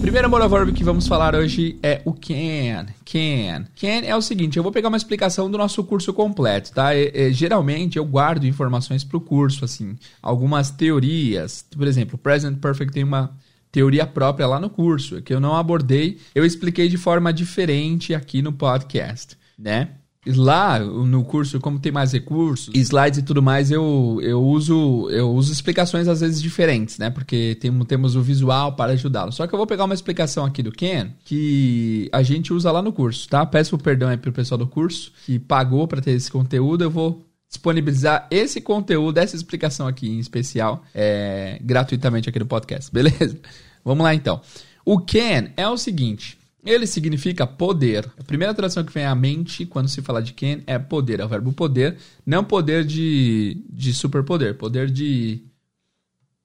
Primeiro 0.00 0.30
moral 0.30 0.48
verb 0.48 0.72
que 0.72 0.84
vamos 0.84 1.08
falar 1.08 1.34
hoje 1.34 1.78
é 1.82 2.00
o 2.04 2.12
can. 2.12 2.86
Can. 3.04 3.66
Can 3.74 4.04
é 4.04 4.14
o 4.14 4.22
seguinte, 4.22 4.56
eu 4.56 4.62
vou 4.62 4.70
pegar 4.70 4.88
uma 4.88 4.96
explicação 4.96 5.50
do 5.50 5.58
nosso 5.58 5.82
curso 5.82 6.12
completo, 6.12 6.70
tá? 6.72 6.94
E, 6.94 7.10
e, 7.12 7.32
geralmente 7.32 7.96
eu 7.96 8.04
guardo 8.04 8.44
informações 8.44 9.02
para 9.02 9.16
o 9.16 9.20
curso, 9.20 9.64
assim, 9.64 9.96
algumas 10.22 10.70
teorias. 10.70 11.64
Por 11.76 11.86
exemplo, 11.86 12.16
Present 12.18 12.58
Perfect 12.58 12.92
tem 12.92 13.02
uma 13.02 13.36
teoria 13.72 14.06
própria 14.06 14.46
lá 14.46 14.60
no 14.60 14.70
curso, 14.70 15.20
que 15.22 15.34
eu 15.34 15.40
não 15.40 15.56
abordei, 15.56 16.18
eu 16.34 16.44
expliquei 16.44 16.88
de 16.88 16.96
forma 16.96 17.32
diferente 17.32 18.14
aqui 18.14 18.40
no 18.42 18.52
podcast, 18.52 19.36
né? 19.58 19.88
Lá 20.34 20.78
no 20.78 21.24
curso, 21.24 21.60
como 21.60 21.78
tem 21.78 21.92
mais 21.92 22.12
recursos, 22.12 22.74
slides 22.74 23.20
e 23.20 23.22
tudo 23.22 23.42
mais, 23.42 23.70
eu, 23.70 24.18
eu 24.22 24.42
uso 24.42 25.08
eu 25.10 25.30
uso 25.30 25.52
explicações 25.52 26.08
às 26.08 26.20
vezes 26.20 26.42
diferentes, 26.42 26.98
né? 26.98 27.10
Porque 27.10 27.56
tem, 27.60 27.72
temos 27.84 28.16
o 28.16 28.22
visual 28.22 28.72
para 28.72 28.92
ajudá-lo. 28.92 29.32
Só 29.32 29.46
que 29.46 29.54
eu 29.54 29.58
vou 29.58 29.66
pegar 29.66 29.84
uma 29.84 29.94
explicação 29.94 30.44
aqui 30.44 30.62
do 30.62 30.72
Ken 30.72 31.10
que 31.24 32.08
a 32.12 32.22
gente 32.22 32.52
usa 32.52 32.72
lá 32.72 32.82
no 32.82 32.92
curso, 32.92 33.28
tá? 33.28 33.44
Peço 33.46 33.76
perdão 33.78 34.08
aí 34.08 34.16
pro 34.16 34.32
pessoal 34.32 34.58
do 34.58 34.66
curso 34.66 35.12
que 35.24 35.38
pagou 35.38 35.86
para 35.86 36.00
ter 36.00 36.12
esse 36.12 36.30
conteúdo. 36.30 36.82
Eu 36.82 36.90
vou 36.90 37.26
disponibilizar 37.48 38.26
esse 38.30 38.60
conteúdo, 38.60 39.18
essa 39.18 39.36
explicação 39.36 39.86
aqui 39.86 40.08
em 40.08 40.18
especial, 40.18 40.84
é, 40.94 41.58
gratuitamente 41.62 42.28
aqui 42.28 42.38
no 42.38 42.46
podcast, 42.46 42.90
beleza? 42.92 43.38
vamos 43.84 44.04
lá 44.04 44.14
então. 44.14 44.40
O 44.84 45.00
can 45.00 45.50
é 45.56 45.68
o 45.68 45.76
seguinte, 45.76 46.38
ele 46.66 46.86
significa 46.86 47.46
poder. 47.46 48.10
A 48.18 48.24
primeira 48.24 48.52
tradução 48.52 48.84
que 48.84 48.92
vem 48.92 49.06
à 49.06 49.14
mente 49.14 49.64
quando 49.64 49.88
se 49.88 50.02
fala 50.02 50.20
de 50.20 50.32
can 50.32 50.60
é 50.66 50.78
poder, 50.78 51.20
é 51.20 51.24
o 51.24 51.28
verbo 51.28 51.52
poder, 51.52 51.96
não 52.26 52.42
poder 52.42 52.84
de, 52.84 53.62
de 53.70 53.94
superpoder, 53.94 54.56
poder 54.56 54.90
de 54.90 55.40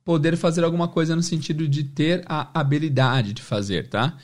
poder 0.06 0.36
fazer 0.38 0.64
alguma 0.64 0.88
coisa 0.88 1.16
no 1.16 1.24
sentido 1.24 1.68
de 1.68 1.84
ter 1.84 2.24
a 2.26 2.60
habilidade 2.60 3.34
de 3.34 3.42
fazer, 3.42 3.88
tá? 3.88 4.18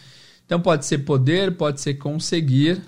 Então 0.46 0.62
pode 0.62 0.86
ser 0.86 1.00
poder, 1.00 1.56
pode 1.56 1.82
ser 1.82 1.96
conseguir 1.96 2.82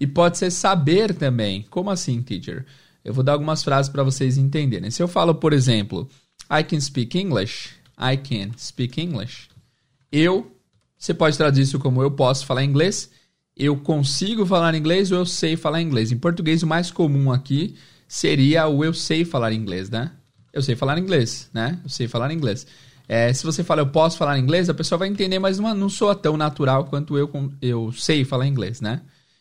e 0.00 0.06
pode 0.06 0.38
ser 0.38 0.50
saber 0.50 1.14
também. 1.14 1.66
Como 1.70 1.90
assim, 1.90 2.22
teacher? 2.22 2.64
Eu 3.04 3.14
vou 3.14 3.24
dar 3.24 3.32
algumas 3.32 3.62
frases 3.62 3.90
para 3.90 4.02
vocês 4.02 4.36
entenderem. 4.36 4.90
Se 4.90 5.02
eu 5.02 5.08
falo, 5.08 5.34
por 5.34 5.52
exemplo, 5.52 6.08
I 6.50 6.62
can 6.64 6.80
speak 6.80 7.18
English, 7.18 7.70
I 7.98 8.16
can 8.16 8.50
speak 8.58 9.00
English. 9.00 9.48
Eu, 10.10 10.50
você 10.98 11.14
pode 11.14 11.36
traduzir 11.36 11.62
isso 11.62 11.78
como 11.78 12.02
eu 12.02 12.10
posso 12.10 12.44
falar 12.44 12.64
inglês, 12.64 13.10
eu 13.56 13.76
consigo 13.76 14.44
falar 14.44 14.74
inglês 14.74 15.12
ou 15.12 15.18
eu 15.18 15.26
sei 15.26 15.56
falar 15.56 15.80
inglês. 15.80 16.12
Em 16.12 16.18
português, 16.18 16.62
o 16.62 16.66
mais 16.66 16.90
comum 16.90 17.30
aqui 17.32 17.76
seria 18.06 18.66
o 18.66 18.84
eu 18.84 18.92
sei 18.92 19.24
falar 19.24 19.52
inglês, 19.52 19.90
né? 19.90 20.12
Eu 20.52 20.62
sei 20.62 20.74
falar 20.74 20.98
inglês, 20.98 21.50
né? 21.52 21.78
Eu 21.82 21.90
sei 21.90 22.08
falar 22.08 22.32
inglês. 22.32 22.66
É, 23.08 23.32
se 23.32 23.44
você 23.44 23.64
fala 23.64 23.80
eu 23.80 23.88
posso 23.88 24.18
falar 24.18 24.38
inglês, 24.38 24.68
a 24.68 24.74
pessoa 24.74 24.98
vai 24.98 25.08
entender, 25.08 25.38
mas 25.38 25.58
não, 25.58 25.88
soa 25.88 26.14
tão 26.14 26.36
natural 26.36 26.84
quanto 26.84 27.16
eu, 27.16 27.30
eu 27.62 27.90
sei 27.92 28.24
falar 28.24 28.46
inglês, 28.46 28.80
né? 28.80 29.00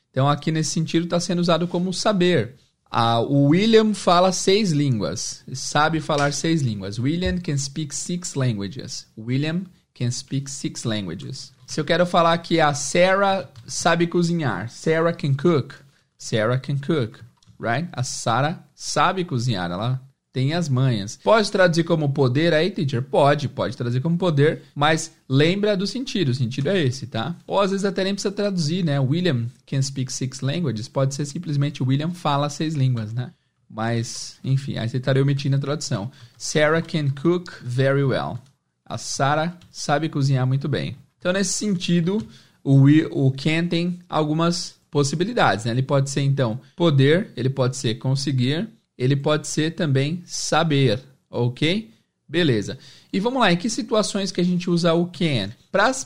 Então 0.10 0.30
aqui 0.30 0.52
nesse 0.52 0.72
sentido 0.72 1.04
está 1.04 1.20
sendo 1.20 1.40
usado 1.40 1.68
como 1.68 1.94
saber. 1.94 2.56
Ah, 2.90 3.20
o 3.20 3.50
William 3.50 3.94
fala 3.94 4.32
seis 4.32 4.72
línguas, 4.72 5.44
sabe 5.54 6.00
falar 6.00 6.32
seis 6.32 6.62
línguas. 6.62 6.98
William 6.98 7.38
can 7.40 7.58
speak 7.58 7.94
six 7.94 8.34
languages. 8.34 9.06
William 9.18 9.64
can 9.98 10.12
speak 10.12 10.50
six 10.50 10.84
languages. 10.84 11.52
Se 11.66 11.82
eu 11.82 11.86
quero 11.86 12.06
falar 12.06 12.38
que 12.38 12.60
a 12.60 12.74
Sarah 12.74 13.50
sabe 13.66 14.08
cozinhar, 14.08 14.70
Sarah 14.70 15.14
can 15.14 15.34
cook. 15.34 15.76
Sarah 16.18 16.60
can 16.60 16.78
cook, 16.78 17.20
right? 17.60 17.88
A 17.92 18.04
Sarah 18.04 18.64
sabe 18.74 19.26
cozinhar, 19.26 19.70
ela 19.72 20.02
tem 20.32 20.54
as 20.54 20.70
manhas. 20.70 21.20
Pode 21.24 21.52
traduzir 21.52 21.84
como 21.84 22.14
poder 22.14 22.54
aí, 22.54 22.70
teacher? 22.70 23.02
Pode, 23.02 23.50
pode 23.50 23.76
traduzir 23.76 24.02
como 24.02 24.18
poder, 24.18 24.62
mas 24.76 25.12
lembra 25.28 25.76
do 25.76 25.88
sentido, 25.88 26.30
o 26.30 26.36
sentido 26.36 26.70
é 26.70 26.80
esse, 26.80 27.08
tá? 27.08 27.36
Ou 27.48 27.60
às 27.60 27.72
vezes 27.72 27.86
até 27.86 28.04
nem 28.04 28.14
precisa 28.14 28.32
traduzir, 28.32 28.84
né? 28.84 29.00
William 29.00 29.48
can 29.66 29.82
speak 29.82 30.14
six 30.14 30.42
languages, 30.42 30.88
pode 30.88 31.16
ser 31.16 31.26
simplesmente 31.26 31.82
William 31.82 32.12
fala 32.12 32.50
seis 32.50 32.76
línguas, 32.76 33.14
né? 33.14 33.32
Mas, 33.70 34.38
enfim, 34.44 34.78
aí 34.78 34.88
você 34.88 34.98
estaria 34.98 35.22
omitindo 35.22 35.56
a 35.56 35.60
tradução. 35.60 36.12
Sarah 36.38 36.82
can 36.82 37.10
cook 37.10 37.52
very 37.64 38.04
well. 38.04 38.40
A 38.88 38.98
Sarah 38.98 39.58
sabe 39.70 40.10
cozinhar 40.10 40.48
muito 40.48 40.70
bem. 40.70 40.96
Então, 41.20 41.34
nesse 41.34 41.54
sentido, 41.54 42.26
o, 42.64 42.86
o 43.12 43.32
can 43.32 43.68
tem 43.68 44.00
algumas 44.08 44.80
possibilidades, 44.90 45.66
né? 45.66 45.72
Ele 45.72 45.84
pode 45.84 46.10
ser, 46.10 46.22
então, 46.22 46.60
poder, 46.76 47.32
ele 47.36 47.50
pode 47.50 47.76
ser 47.76 47.96
conseguir, 47.96 48.70
ele 48.98 49.16
pode 49.16 49.48
ser 49.48 49.72
também 49.76 50.22
saber, 50.26 51.02
ok? 51.30 51.92
Beleza. 52.30 52.78
E 53.12 53.22
vamos 53.22 53.40
lá, 53.40 53.54
em 53.54 53.58
que 53.58 53.70
situações 53.70 54.34
que 54.34 54.42
a 54.42 54.44
gente 54.44 54.70
usa 54.70 54.94
o 54.94 55.06
can? 55.06 55.50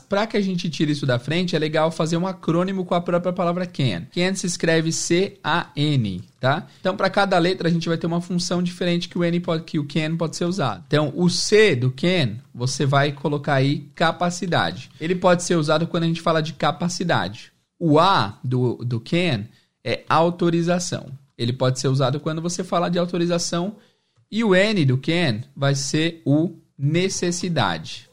Para 0.08 0.26
que 0.26 0.36
a 0.36 0.40
gente 0.40 0.70
tire 0.70 0.92
isso 0.92 1.04
da 1.04 1.18
frente, 1.18 1.56
é 1.56 1.58
legal 1.58 1.90
fazer 1.90 2.16
um 2.16 2.26
acrônimo 2.26 2.84
com 2.84 2.94
a 2.94 3.00
própria 3.00 3.32
palavra 3.32 3.66
can. 3.66 4.06
Can 4.14 4.32
se 4.34 4.46
escreve 4.46 4.92
C-A-N, 4.92 6.22
tá? 6.38 6.68
Então, 6.78 6.96
para 6.96 7.10
cada 7.10 7.36
letra, 7.38 7.68
a 7.68 7.72
gente 7.72 7.88
vai 7.88 7.98
ter 7.98 8.06
uma 8.06 8.20
função 8.20 8.62
diferente 8.62 9.08
que 9.08 9.18
o, 9.18 9.24
N 9.24 9.40
pode, 9.40 9.64
que 9.64 9.80
o 9.80 9.86
can 9.86 10.16
pode 10.16 10.36
ser 10.36 10.44
usado. 10.44 10.84
Então, 10.86 11.12
o 11.16 11.28
C 11.28 11.74
do 11.74 11.90
can, 11.90 12.36
você 12.54 12.86
vai 12.86 13.10
colocar 13.10 13.54
aí 13.54 13.90
capacidade. 13.94 14.90
Ele 15.00 15.16
pode 15.16 15.42
ser 15.42 15.56
usado 15.56 15.88
quando 15.88 16.04
a 16.04 16.06
gente 16.08 16.20
fala 16.20 16.40
de 16.40 16.52
capacidade. 16.52 17.52
O 17.80 17.98
A 17.98 18.38
do, 18.44 18.76
do 18.84 19.00
can 19.00 19.44
é 19.84 20.04
autorização 20.08 21.10
ele 21.42 21.52
pode 21.52 21.80
ser 21.80 21.88
usado 21.88 22.20
quando 22.20 22.40
você 22.40 22.62
fala 22.62 22.88
de 22.88 22.98
autorização. 22.98 23.76
E 24.32 24.42
o 24.42 24.54
N 24.54 24.86
do 24.86 24.96
can 24.96 25.42
vai 25.54 25.74
ser 25.74 26.22
o 26.24 26.56
necessidade. 26.78 28.08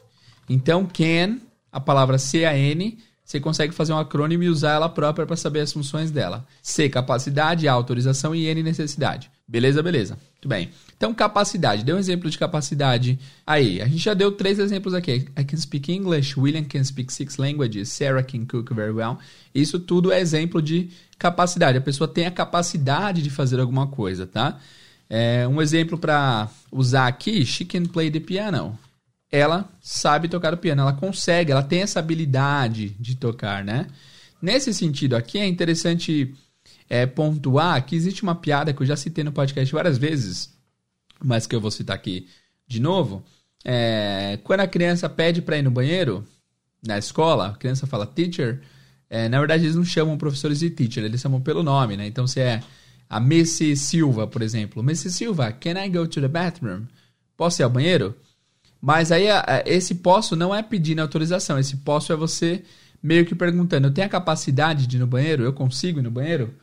Então, 0.46 0.84
can, 0.86 1.38
a 1.72 1.80
palavra 1.80 2.18
C-A-N, 2.18 2.98
você 3.24 3.40
consegue 3.40 3.72
fazer 3.72 3.94
um 3.94 3.98
acrônimo 3.98 4.42
e 4.42 4.48
usar 4.50 4.72
ela 4.72 4.88
própria 4.90 5.24
para 5.24 5.34
saber 5.34 5.60
as 5.60 5.72
funções 5.72 6.10
dela. 6.10 6.46
C, 6.62 6.90
capacidade, 6.90 7.66
A, 7.66 7.72
autorização 7.72 8.34
e 8.34 8.44
N, 8.44 8.62
necessidade. 8.62 9.30
Beleza, 9.48 9.82
beleza. 9.82 10.18
Muito 10.34 10.46
bem. 10.46 10.68
Então, 10.94 11.14
capacidade. 11.14 11.84
Dê 11.84 11.94
um 11.94 11.98
exemplo 11.98 12.28
de 12.28 12.36
capacidade 12.36 13.18
aí. 13.46 13.80
A 13.80 13.86
gente 13.86 14.04
já 14.04 14.12
deu 14.12 14.30
três 14.30 14.58
exemplos 14.58 14.92
aqui. 14.92 15.26
I 15.38 15.44
can 15.44 15.56
speak 15.56 15.90
English, 15.90 16.38
William 16.38 16.64
can 16.64 16.84
speak 16.84 17.10
six 17.10 17.38
languages, 17.38 17.88
Sarah 17.88 18.22
can 18.22 18.44
cook 18.44 18.74
very 18.74 18.92
well. 18.92 19.18
Isso 19.54 19.80
tudo 19.80 20.12
é 20.12 20.20
exemplo 20.20 20.60
de 20.60 20.90
capacidade. 21.18 21.78
A 21.78 21.80
pessoa 21.80 22.06
tem 22.06 22.26
a 22.26 22.30
capacidade 22.30 23.22
de 23.22 23.30
fazer 23.30 23.58
alguma 23.58 23.86
coisa, 23.86 24.26
tá? 24.26 24.60
É, 25.10 25.46
um 25.46 25.60
exemplo 25.60 25.98
para 25.98 26.48
usar 26.70 27.08
aqui, 27.08 27.44
she 27.44 27.64
can 27.64 27.84
play 27.84 28.10
the 28.10 28.20
piano 28.20 28.78
ela 29.30 29.68
sabe 29.80 30.28
tocar 30.28 30.52
o 30.52 30.58
piano, 30.58 30.82
ela 30.82 30.92
consegue, 30.92 31.52
ela 31.52 31.62
tem 31.62 31.82
essa 31.82 32.00
habilidade 32.00 32.90
de 32.98 33.14
tocar, 33.14 33.64
né? 33.64 33.86
Nesse 34.42 34.74
sentido 34.74 35.14
aqui 35.14 35.38
é 35.38 35.46
interessante 35.46 36.34
é, 36.88 37.06
pontuar 37.06 37.84
que 37.86 37.94
existe 37.94 38.22
uma 38.22 38.34
piada 38.34 38.72
que 38.72 38.82
eu 38.82 38.86
já 38.86 38.96
citei 38.96 39.22
no 39.22 39.30
podcast 39.30 39.72
várias 39.72 39.98
vezes, 39.98 40.52
mas 41.22 41.46
que 41.46 41.54
eu 41.54 41.60
vou 41.60 41.70
citar 41.70 41.94
aqui 41.94 42.26
de 42.66 42.80
novo. 42.80 43.22
É, 43.64 44.38
quando 44.42 44.60
a 44.60 44.66
criança 44.66 45.08
pede 45.08 45.40
para 45.42 45.58
ir 45.58 45.62
no 45.62 45.70
banheiro 45.70 46.26
na 46.84 46.98
escola, 46.98 47.48
a 47.48 47.54
criança 47.54 47.86
fala 47.86 48.06
teacher. 48.06 48.60
É, 49.08 49.28
na 49.28 49.38
verdade, 49.38 49.64
eles 49.64 49.76
não 49.76 49.84
chamam 49.84 50.16
professores 50.16 50.60
de 50.60 50.70
teacher, 50.70 51.04
eles 51.04 51.20
chamam 51.20 51.40
pelo 51.40 51.62
nome, 51.62 51.96
né? 51.96 52.06
Então, 52.06 52.26
se 52.26 52.40
é 52.40 52.62
a 53.10 53.18
Missy 53.18 53.76
Silva, 53.76 54.28
por 54.28 54.40
exemplo, 54.40 54.84
Missy 54.84 55.10
Silva, 55.10 55.50
can 55.50 55.84
I 55.84 55.88
go 55.88 56.06
to 56.06 56.20
the 56.20 56.28
bathroom? 56.28 56.86
Posso 57.36 57.60
ir 57.60 57.64
ao 57.64 57.70
banheiro? 57.70 58.14
Mas 58.80 59.10
aí 59.10 59.24
esse 59.66 59.96
posso 59.96 60.36
não 60.36 60.54
é 60.54 60.62
pedindo 60.62 61.02
autorização, 61.02 61.58
esse 61.58 61.78
posso 61.78 62.12
é 62.12 62.16
você 62.16 62.62
meio 63.02 63.26
que 63.26 63.34
perguntando: 63.34 63.88
eu 63.88 63.92
tenho 63.92 64.06
a 64.06 64.10
capacidade 64.10 64.86
de 64.86 64.96
ir 64.96 65.00
no 65.00 65.08
banheiro? 65.08 65.42
Eu 65.42 65.52
consigo 65.52 65.98
ir 65.98 66.02
no 66.02 66.10
banheiro? 66.10 66.54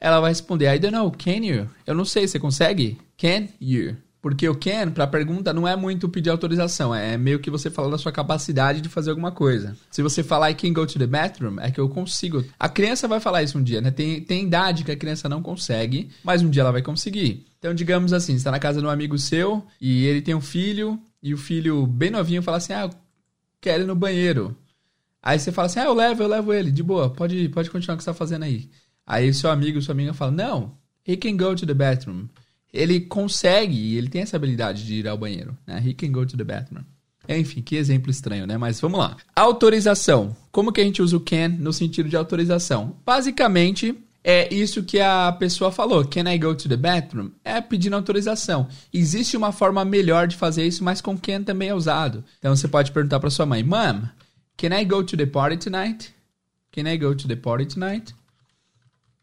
Ela 0.00 0.18
vai 0.18 0.30
responder: 0.30 0.74
I 0.74 0.78
don't 0.78 0.96
know, 0.96 1.10
can 1.10 1.44
you? 1.44 1.68
Eu 1.86 1.94
não 1.94 2.06
sei, 2.06 2.26
você 2.26 2.38
consegue? 2.38 2.98
Can 3.18 3.48
you? 3.60 3.96
Porque 4.22 4.48
o 4.48 4.54
can, 4.54 4.92
para 4.92 5.04
pergunta, 5.04 5.52
não 5.52 5.66
é 5.66 5.74
muito 5.74 6.08
pedir 6.08 6.30
autorização, 6.30 6.94
é 6.94 7.18
meio 7.18 7.40
que 7.40 7.50
você 7.50 7.68
falar 7.68 7.90
da 7.90 7.98
sua 7.98 8.12
capacidade 8.12 8.80
de 8.80 8.88
fazer 8.88 9.10
alguma 9.10 9.32
coisa. 9.32 9.76
Se 9.90 10.00
você 10.00 10.22
falar 10.22 10.52
I 10.52 10.54
can 10.54 10.72
go 10.72 10.86
to 10.86 10.96
the 10.96 11.08
bathroom, 11.08 11.58
é 11.58 11.72
que 11.72 11.80
eu 11.80 11.88
consigo. 11.88 12.44
A 12.56 12.68
criança 12.68 13.08
vai 13.08 13.18
falar 13.18 13.42
isso 13.42 13.58
um 13.58 13.62
dia, 13.62 13.80
né? 13.80 13.90
Tem, 13.90 14.20
tem 14.20 14.44
idade 14.44 14.84
que 14.84 14.92
a 14.92 14.96
criança 14.96 15.28
não 15.28 15.42
consegue, 15.42 16.08
mas 16.22 16.40
um 16.40 16.48
dia 16.48 16.62
ela 16.62 16.70
vai 16.70 16.82
conseguir. 16.82 17.44
Então, 17.58 17.74
digamos 17.74 18.12
assim, 18.12 18.34
está 18.34 18.52
na 18.52 18.60
casa 18.60 18.80
de 18.80 18.86
um 18.86 18.90
amigo 18.90 19.18
seu 19.18 19.66
e 19.80 20.06
ele 20.06 20.22
tem 20.22 20.36
um 20.36 20.40
filho 20.40 21.00
e 21.20 21.34
o 21.34 21.36
filho 21.36 21.84
bem 21.84 22.10
novinho 22.10 22.42
fala 22.42 22.58
assim: 22.58 22.74
Ah, 22.74 22.82
eu 22.82 22.90
quero 23.60 23.82
ir 23.82 23.86
no 23.86 23.96
banheiro. 23.96 24.56
Aí 25.20 25.36
você 25.36 25.50
fala 25.50 25.66
assim: 25.66 25.80
Ah, 25.80 25.86
eu 25.86 25.94
levo, 25.94 26.22
eu 26.22 26.28
levo 26.28 26.52
ele, 26.52 26.70
de 26.70 26.82
boa, 26.82 27.10
pode, 27.10 27.48
pode 27.48 27.70
continuar 27.70 27.96
o 27.96 27.98
que 27.98 28.04
você 28.04 28.10
está 28.10 28.16
fazendo 28.16 28.44
aí. 28.44 28.70
Aí 29.04 29.34
seu 29.34 29.50
amigo, 29.50 29.82
sua 29.82 29.94
amiga 29.94 30.14
fala: 30.14 30.30
Não, 30.30 30.78
he 31.04 31.16
can 31.16 31.36
go 31.36 31.56
to 31.56 31.66
the 31.66 31.74
bathroom. 31.74 32.28
Ele 32.72 33.00
consegue, 33.00 33.96
ele 33.96 34.08
tem 34.08 34.22
essa 34.22 34.36
habilidade 34.36 34.84
de 34.84 34.94
ir 34.94 35.08
ao 35.08 35.18
banheiro. 35.18 35.56
Né? 35.66 35.82
He 35.84 35.92
can 35.92 36.10
go 36.10 36.24
to 36.24 36.36
the 36.36 36.44
bathroom. 36.44 36.84
Enfim, 37.28 37.62
que 37.62 37.76
exemplo 37.76 38.10
estranho, 38.10 38.46
né? 38.46 38.56
Mas 38.56 38.80
vamos 38.80 38.98
lá. 38.98 39.16
Autorização. 39.36 40.36
Como 40.50 40.72
que 40.72 40.80
a 40.80 40.84
gente 40.84 41.00
usa 41.00 41.16
o 41.16 41.20
can 41.20 41.48
no 41.50 41.72
sentido 41.72 42.08
de 42.08 42.16
autorização? 42.16 42.96
Basicamente, 43.06 43.96
é 44.24 44.52
isso 44.52 44.82
que 44.82 45.00
a 45.00 45.32
pessoa 45.32 45.70
falou. 45.70 46.04
Can 46.04 46.32
I 46.32 46.38
go 46.38 46.54
to 46.54 46.68
the 46.68 46.76
bathroom? 46.76 47.30
É 47.44 47.60
pedindo 47.60 47.96
autorização. 47.96 48.68
Existe 48.92 49.36
uma 49.36 49.52
forma 49.52 49.84
melhor 49.84 50.26
de 50.26 50.36
fazer 50.36 50.66
isso, 50.66 50.82
mas 50.82 51.00
com 51.00 51.16
can 51.16 51.42
também 51.42 51.68
é 51.68 51.74
usado. 51.74 52.24
Então 52.38 52.54
você 52.54 52.68
pode 52.68 52.92
perguntar 52.92 53.20
para 53.20 53.30
sua 53.30 53.46
mãe: 53.46 53.62
Mom, 53.62 54.02
can 54.56 54.76
I 54.78 54.84
go 54.84 55.02
to 55.02 55.16
the 55.16 55.26
party 55.26 55.56
tonight? 55.56 56.12
Can 56.72 56.88
I 56.88 56.96
go 56.96 57.14
to 57.14 57.28
the 57.28 57.36
party 57.36 57.66
tonight? 57.66 58.14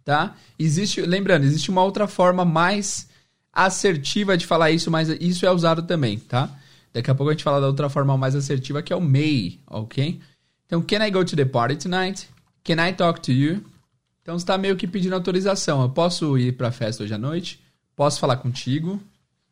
Tá? 0.06 0.36
Existe, 0.58 1.02
lembrando, 1.02 1.46
existe 1.46 1.70
uma 1.70 1.84
outra 1.84 2.08
forma 2.08 2.44
mais 2.44 3.09
assertiva 3.54 4.38
de 4.38 4.46
falar 4.46 4.72
isso, 4.72 4.90
mas 4.90 5.10
isso 5.10 5.46
é 5.46 5.52
usado 5.52 5.84
também, 5.84 6.18
tá? 6.18 6.50
Daqui 6.94 7.12
a 7.12 7.16
pouco 7.16 7.30
a 7.30 7.34
gente 7.34 7.44
fala 7.44 7.62
da 7.62 7.68
outra 7.68 7.90
forma 7.90 8.18
mais 8.18 8.36
assertiva 8.36 8.82
que 8.82 8.92
é 8.92 8.96
o 8.96 9.02
may, 9.02 9.60
ok? 9.68 10.20
Então, 10.66 10.82
can 10.82 11.06
I 11.06 11.12
go 11.12 11.24
to 11.24 11.36
the 11.36 11.46
party 11.46 11.76
tonight? 11.76 12.28
Can 12.64 12.86
I 12.86 12.94
talk 12.94 13.22
to 13.22 13.32
you? 13.32 13.64
Então 14.22 14.38
você 14.38 14.44
está 14.44 14.58
meio 14.58 14.76
que 14.76 14.88
pedindo 14.88 15.16
autorização. 15.16 15.82
Eu 15.82 15.90
posso 15.90 16.38
ir 16.38 16.54
para 16.54 16.68
a 16.68 16.72
festa 16.72 17.04
hoje 17.04 17.14
à 17.14 17.18
noite? 17.18 17.60
Posso 17.96 18.20
falar 18.20 18.38
contigo? 18.38 19.02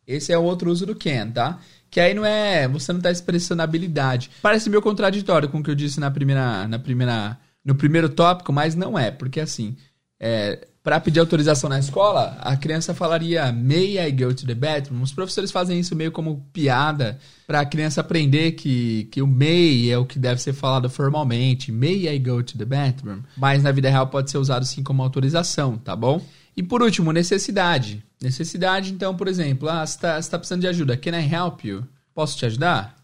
Esse 0.05 0.31
é 0.31 0.37
o 0.37 0.43
outro 0.43 0.71
uso 0.71 0.85
do 0.85 0.95
can, 0.95 1.31
tá? 1.31 1.59
Que 1.89 1.99
aí 1.99 2.13
não 2.13 2.23
é. 2.23 2.67
Você 2.67 2.93
não 2.93 2.99
está 2.99 3.11
expressando 3.11 3.61
habilidade. 3.61 4.29
Parece 4.41 4.69
meio 4.69 4.81
contraditório 4.81 5.49
com 5.49 5.59
o 5.59 5.63
que 5.63 5.71
eu 5.71 5.75
disse 5.75 5.99
na 5.99 6.11
primeira, 6.11 6.67
na 6.67 6.77
primeira, 6.77 7.37
no 7.65 7.73
primeiro 7.73 8.07
tópico, 8.07 8.53
mas 8.53 8.75
não 8.75 8.97
é, 8.97 9.09
porque 9.09 9.39
assim, 9.39 9.75
é, 10.19 10.67
para 10.87 11.01
pedir 11.01 11.19
autorização 11.19 11.69
na 11.69 11.77
escola, 11.77 12.37
a 12.39 12.55
criança 12.55 12.93
falaria 12.93 13.51
May 13.51 13.99
I 13.99 14.09
go 14.09 14.33
to 14.33 14.45
the 14.45 14.55
bathroom? 14.55 15.01
Os 15.01 15.11
professores 15.11 15.51
fazem 15.51 15.77
isso 15.77 15.93
meio 15.97 16.13
como 16.13 16.47
piada 16.53 17.19
para 17.45 17.59
a 17.59 17.65
criança 17.65 17.99
aprender 17.99 18.53
que, 18.53 19.03
que 19.11 19.21
o 19.21 19.27
may 19.27 19.91
é 19.91 19.97
o 19.97 20.05
que 20.05 20.17
deve 20.17 20.41
ser 20.41 20.53
falado 20.53 20.89
formalmente. 20.89 21.73
May 21.73 22.07
I 22.07 22.17
go 22.17 22.41
to 22.41 22.57
the 22.57 22.63
bathroom? 22.63 23.19
Mas 23.35 23.63
na 23.63 23.71
vida 23.73 23.89
real 23.89 24.07
pode 24.07 24.31
ser 24.31 24.37
usado 24.37 24.63
sim 24.63 24.81
como 24.81 25.03
autorização, 25.03 25.77
tá 25.77 25.93
bom? 25.93 26.25
E 26.55 26.63
por 26.63 26.81
último, 26.81 27.11
necessidade. 27.11 28.01
Necessidade, 28.21 28.93
então, 28.93 29.13
por 29.13 29.27
exemplo, 29.27 29.67
ah, 29.67 29.85
você 29.85 29.95
está 29.95 30.21
tá 30.21 30.37
precisando 30.37 30.61
de 30.61 30.67
ajuda. 30.67 30.95
Can 30.95 31.19
I 31.19 31.29
help 31.29 31.65
you? 31.65 31.83
Posso 32.15 32.37
te 32.37 32.45
ajudar? 32.45 32.95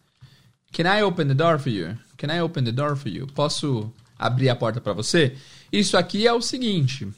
Can 0.72 0.84
I 0.84 1.04
open 1.04 1.28
the 1.28 1.34
door 1.34 1.60
for 1.60 1.70
you? 1.70 1.98
Can 2.16 2.34
I 2.34 2.40
open 2.40 2.64
the 2.64 2.72
door 2.72 2.96
for 2.96 3.10
you? 3.10 3.28
Posso 3.36 3.92
abrir 4.18 4.48
a 4.48 4.56
porta 4.56 4.80
para 4.80 4.94
você? 4.94 5.36
Isso 5.70 5.98
aqui 5.98 6.26
é 6.26 6.32
o 6.32 6.42
seguinte 6.42 7.10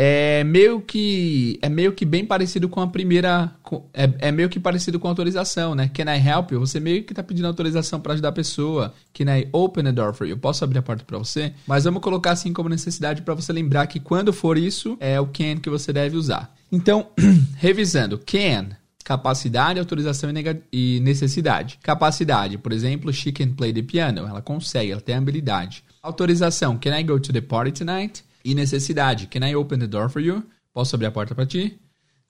é 0.00 0.44
meio 0.44 0.80
que 0.80 1.58
é 1.60 1.68
meio 1.68 1.92
que 1.92 2.04
bem 2.04 2.24
parecido 2.24 2.68
com 2.68 2.80
a 2.80 2.86
primeira 2.86 3.50
é, 3.92 4.28
é 4.28 4.30
meio 4.30 4.48
que 4.48 4.60
parecido 4.60 5.00
com 5.00 5.08
autorização, 5.08 5.74
né? 5.74 5.90
Can 5.92 6.04
I 6.04 6.24
help 6.24 6.52
you? 6.52 6.60
Você 6.60 6.78
meio 6.78 7.02
que 7.02 7.12
tá 7.12 7.20
pedindo 7.20 7.48
autorização 7.48 8.00
para 8.00 8.12
ajudar 8.12 8.28
a 8.28 8.32
pessoa. 8.32 8.94
Can 9.12 9.24
I 9.36 9.48
open 9.50 9.82
the 9.82 9.90
door 9.90 10.14
for 10.14 10.24
you? 10.24 10.34
Eu 10.34 10.38
posso 10.38 10.62
abrir 10.62 10.78
a 10.78 10.82
porta 10.82 11.04
para 11.04 11.18
você? 11.18 11.52
Mas 11.66 11.82
vamos 11.82 12.00
colocar 12.00 12.30
assim 12.30 12.52
como 12.52 12.68
necessidade 12.68 13.22
para 13.22 13.34
você 13.34 13.52
lembrar 13.52 13.88
que 13.88 13.98
quando 13.98 14.32
for 14.32 14.56
isso 14.56 14.96
é 15.00 15.18
o 15.18 15.26
can 15.26 15.56
que 15.60 15.68
você 15.68 15.92
deve 15.92 16.16
usar. 16.16 16.54
Então, 16.70 17.08
revisando, 17.58 18.20
can 18.24 18.68
capacidade, 19.02 19.80
autorização 19.80 20.30
e 20.70 21.00
necessidade. 21.00 21.80
Capacidade, 21.82 22.56
por 22.56 22.72
exemplo, 22.72 23.12
she 23.12 23.32
can 23.32 23.48
play 23.48 23.72
the 23.72 23.82
piano. 23.82 24.28
Ela 24.28 24.42
consegue, 24.42 24.92
ela 24.92 25.00
tem 25.00 25.16
habilidade. 25.16 25.82
Autorização, 26.00 26.78
can 26.78 26.96
I 26.96 27.02
go 27.02 27.18
to 27.18 27.32
the 27.32 27.40
party 27.40 27.72
tonight? 27.72 28.22
E 28.44 28.54
necessidade. 28.54 29.26
Can 29.26 29.46
I 29.46 29.54
open 29.54 29.78
the 29.78 29.86
door 29.86 30.08
for 30.08 30.20
you? 30.20 30.42
Posso 30.72 30.94
abrir 30.94 31.06
a 31.06 31.10
porta 31.10 31.34
para 31.34 31.46
ti? 31.46 31.78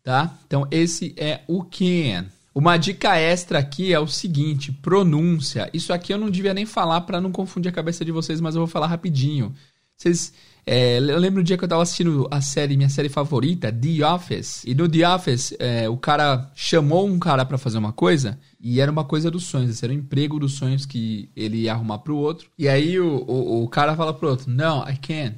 Tá? 0.03 0.39
Então 0.47 0.67
esse 0.71 1.15
é 1.17 1.43
o 1.47 1.63
can. 1.65 2.27
Uma 2.55 2.77
dica 2.77 3.17
extra 3.17 3.59
aqui 3.59 3.93
é 3.93 4.01
o 4.01 4.07
seguinte, 4.07 4.73
pronúncia. 4.73 5.71
Isso 5.73 5.93
aqui 5.93 6.13
eu 6.13 6.19
não 6.19 6.31
devia 6.31 6.53
nem 6.53 6.67
falar 6.67 7.03
para 7.03 7.21
não 7.21 7.31
confundir 7.31 7.69
a 7.69 7.73
cabeça 7.73 8.05
de 8.05 8.11
vocês, 8.11 8.41
mas 8.41 8.55
eu 8.55 8.61
vou 8.61 8.67
falar 8.67 8.87
rapidinho. 8.87 9.55
Vocês, 9.97 10.33
é, 10.65 10.99
eu 10.99 11.19
lembro 11.19 11.43
do 11.43 11.47
dia 11.47 11.59
que 11.59 11.65
eu 11.65 11.69
tava 11.69 11.83
assistindo 11.83 12.27
a 12.31 12.41
série, 12.41 12.77
minha 12.77 12.89
série 12.89 13.09
favorita, 13.09 13.73
The 13.73 14.07
Office. 14.07 14.65
E 14.65 14.75
no 14.75 14.89
The 14.89 15.09
Office, 15.09 15.55
é, 15.59 15.89
o 15.89 15.97
cara 15.97 16.51
chamou 16.55 17.07
um 17.07 17.19
cara 17.19 17.45
para 17.45 17.59
fazer 17.59 17.79
uma 17.79 17.93
coisa 17.93 18.39
e 18.61 18.81
era 18.81 18.91
uma 18.91 19.05
coisa 19.05 19.31
dos 19.31 19.45
sonhos, 19.45 19.83
era 19.83 19.93
um 19.93 19.97
emprego 19.97 20.39
dos 20.39 20.55
sonhos 20.55 20.87
que 20.87 21.31
ele 21.37 21.59
ia 21.59 21.73
arrumar 21.73 21.99
pro 21.99 22.17
outro. 22.17 22.49
E 22.59 22.69
aí 22.69 22.99
o, 22.99 23.25
o, 23.27 23.65
o 23.65 23.69
cara 23.69 23.95
fala 23.95 24.15
pro 24.15 24.31
outro, 24.31 24.51
não, 24.51 24.89
I 24.89 24.97
can't. 24.97 25.37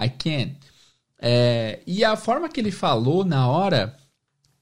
I 0.00 0.08
can't. 0.08 0.56
É, 1.20 1.80
e 1.86 2.02
a 2.02 2.16
forma 2.16 2.48
que 2.48 2.60
ele 2.60 2.70
falou 2.70 3.24
na 3.24 3.46
hora, 3.48 3.94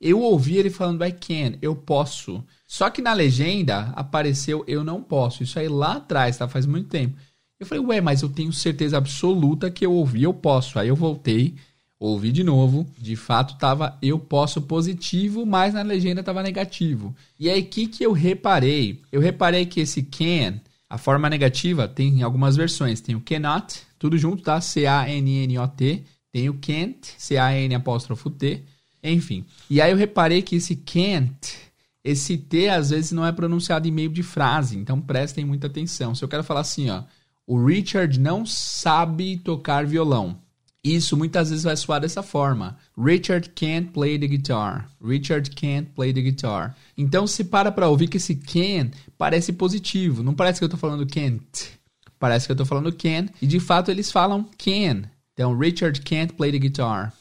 eu 0.00 0.20
ouvi 0.20 0.56
ele 0.56 0.70
falando 0.70 1.04
I 1.04 1.12
can, 1.12 1.56
eu 1.62 1.74
posso. 1.74 2.44
Só 2.66 2.90
que 2.90 3.02
na 3.02 3.12
legenda 3.12 3.92
apareceu 3.96 4.64
eu 4.66 4.84
não 4.84 5.02
posso. 5.02 5.42
Isso 5.42 5.58
aí 5.58 5.68
lá 5.68 5.96
atrás, 5.96 6.36
tá? 6.36 6.48
Faz 6.48 6.66
muito 6.66 6.88
tempo. 6.88 7.16
Eu 7.58 7.66
falei, 7.66 7.84
ué, 7.84 8.00
mas 8.00 8.22
eu 8.22 8.28
tenho 8.28 8.52
certeza 8.52 8.96
absoluta 8.96 9.70
que 9.70 9.84
eu 9.84 9.92
ouvi 9.92 10.22
eu 10.22 10.32
posso. 10.32 10.78
Aí 10.78 10.88
eu 10.88 10.96
voltei, 10.96 11.56
ouvi 11.98 12.30
de 12.30 12.44
novo. 12.44 12.86
De 12.96 13.16
fato, 13.16 13.56
tava 13.58 13.98
eu 14.00 14.18
posso 14.18 14.62
positivo, 14.62 15.44
mas 15.44 15.74
na 15.74 15.82
legenda 15.82 16.22
tava 16.22 16.42
negativo. 16.42 17.14
E 17.38 17.50
aí, 17.50 17.60
o 17.62 17.66
que, 17.66 17.88
que 17.88 18.04
eu 18.04 18.12
reparei? 18.12 19.02
Eu 19.10 19.20
reparei 19.20 19.66
que 19.66 19.80
esse 19.80 20.02
can, 20.02 20.60
a 20.90 20.96
forma 20.96 21.28
negativa, 21.28 21.86
tem 21.86 22.22
algumas 22.22 22.56
versões. 22.56 23.00
Tem 23.00 23.14
o 23.14 23.20
cannot, 23.20 23.82
tudo 23.98 24.16
junto, 24.16 24.42
tá? 24.42 24.60
C-A-N-N-O-T. 24.60 26.04
Tem 26.32 26.48
o 26.48 26.54
can't, 26.54 27.14
C-A-N 27.18 27.74
apóstrofo 27.74 28.30
T. 28.30 28.62
Enfim. 29.02 29.44
E 29.68 29.80
aí 29.80 29.90
eu 29.90 29.96
reparei 29.96 30.42
que 30.42 30.56
esse 30.56 30.76
can't, 30.76 31.56
esse 32.02 32.36
T 32.36 32.68
às 32.68 32.90
vezes 32.90 33.12
não 33.12 33.24
é 33.24 33.32
pronunciado 33.32 33.86
em 33.86 33.92
meio 33.92 34.10
de 34.10 34.22
frase. 34.22 34.78
Então 34.78 35.00
prestem 35.00 35.44
muita 35.44 35.66
atenção. 35.66 36.14
Se 36.14 36.24
eu 36.24 36.28
quero 36.28 36.44
falar 36.44 36.60
assim, 36.60 36.88
ó. 36.90 37.02
O 37.46 37.64
Richard 37.64 38.20
não 38.20 38.44
sabe 38.44 39.38
tocar 39.38 39.86
violão. 39.86 40.38
Isso 40.82 41.16
muitas 41.16 41.50
vezes 41.50 41.64
vai 41.64 41.76
soar 41.76 42.00
dessa 42.00 42.22
forma. 42.22 42.78
Richard 42.96 43.50
can't 43.50 43.90
play 43.90 44.18
the 44.18 44.28
guitar. 44.28 44.88
Richard 45.02 45.50
can't 45.50 45.90
play 45.94 46.12
the 46.12 46.22
guitar. 46.22 46.76
Então 46.96 47.26
se 47.26 47.44
para 47.44 47.72
para 47.72 47.88
ouvir 47.88 48.08
que 48.08 48.16
esse 48.16 48.36
can 48.36 48.90
parece 49.16 49.52
positivo. 49.52 50.22
Não 50.22 50.34
parece 50.34 50.60
que 50.60 50.64
eu 50.64 50.68
estou 50.68 50.78
falando 50.78 51.06
can't. 51.06 51.78
Parece 52.18 52.46
que 52.46 52.52
eu 52.52 52.56
tô 52.56 52.64
falando 52.64 52.92
can. 52.92 53.28
E 53.40 53.46
de 53.46 53.60
fato 53.60 53.90
eles 53.90 54.10
falam 54.10 54.48
can. 54.56 55.08
Então, 55.38 55.56
Richard 55.56 56.00
can't 56.00 56.32
play 56.32 56.50
the 56.50 56.58
guitar. 56.58 57.14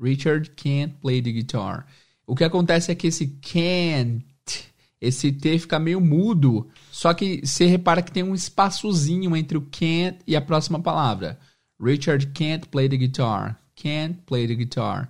Richard 0.00 0.50
can't 0.50 0.94
play 1.00 1.20
the 1.20 1.32
guitar. 1.32 1.84
O 2.24 2.36
que 2.36 2.44
acontece 2.44 2.92
é 2.92 2.94
que 2.94 3.08
esse 3.08 3.26
can't, 3.42 4.24
esse 5.00 5.32
T 5.32 5.58
fica 5.58 5.78
meio 5.80 6.00
mudo. 6.00 6.68
Só 6.92 7.12
que 7.12 7.44
você 7.44 7.66
repara 7.66 8.00
que 8.00 8.12
tem 8.12 8.22
um 8.22 8.34
espaçozinho 8.34 9.36
entre 9.36 9.58
o 9.58 9.62
can't 9.62 10.18
e 10.24 10.36
a 10.36 10.40
próxima 10.40 10.80
palavra. 10.80 11.38
Richard 11.80 12.32
can't 12.34 12.68
play 12.68 12.88
the 12.88 12.96
guitar. 12.96 13.56
Can't 13.76 14.18
play 14.26 14.46
the 14.46 14.54
guitar. 14.54 15.08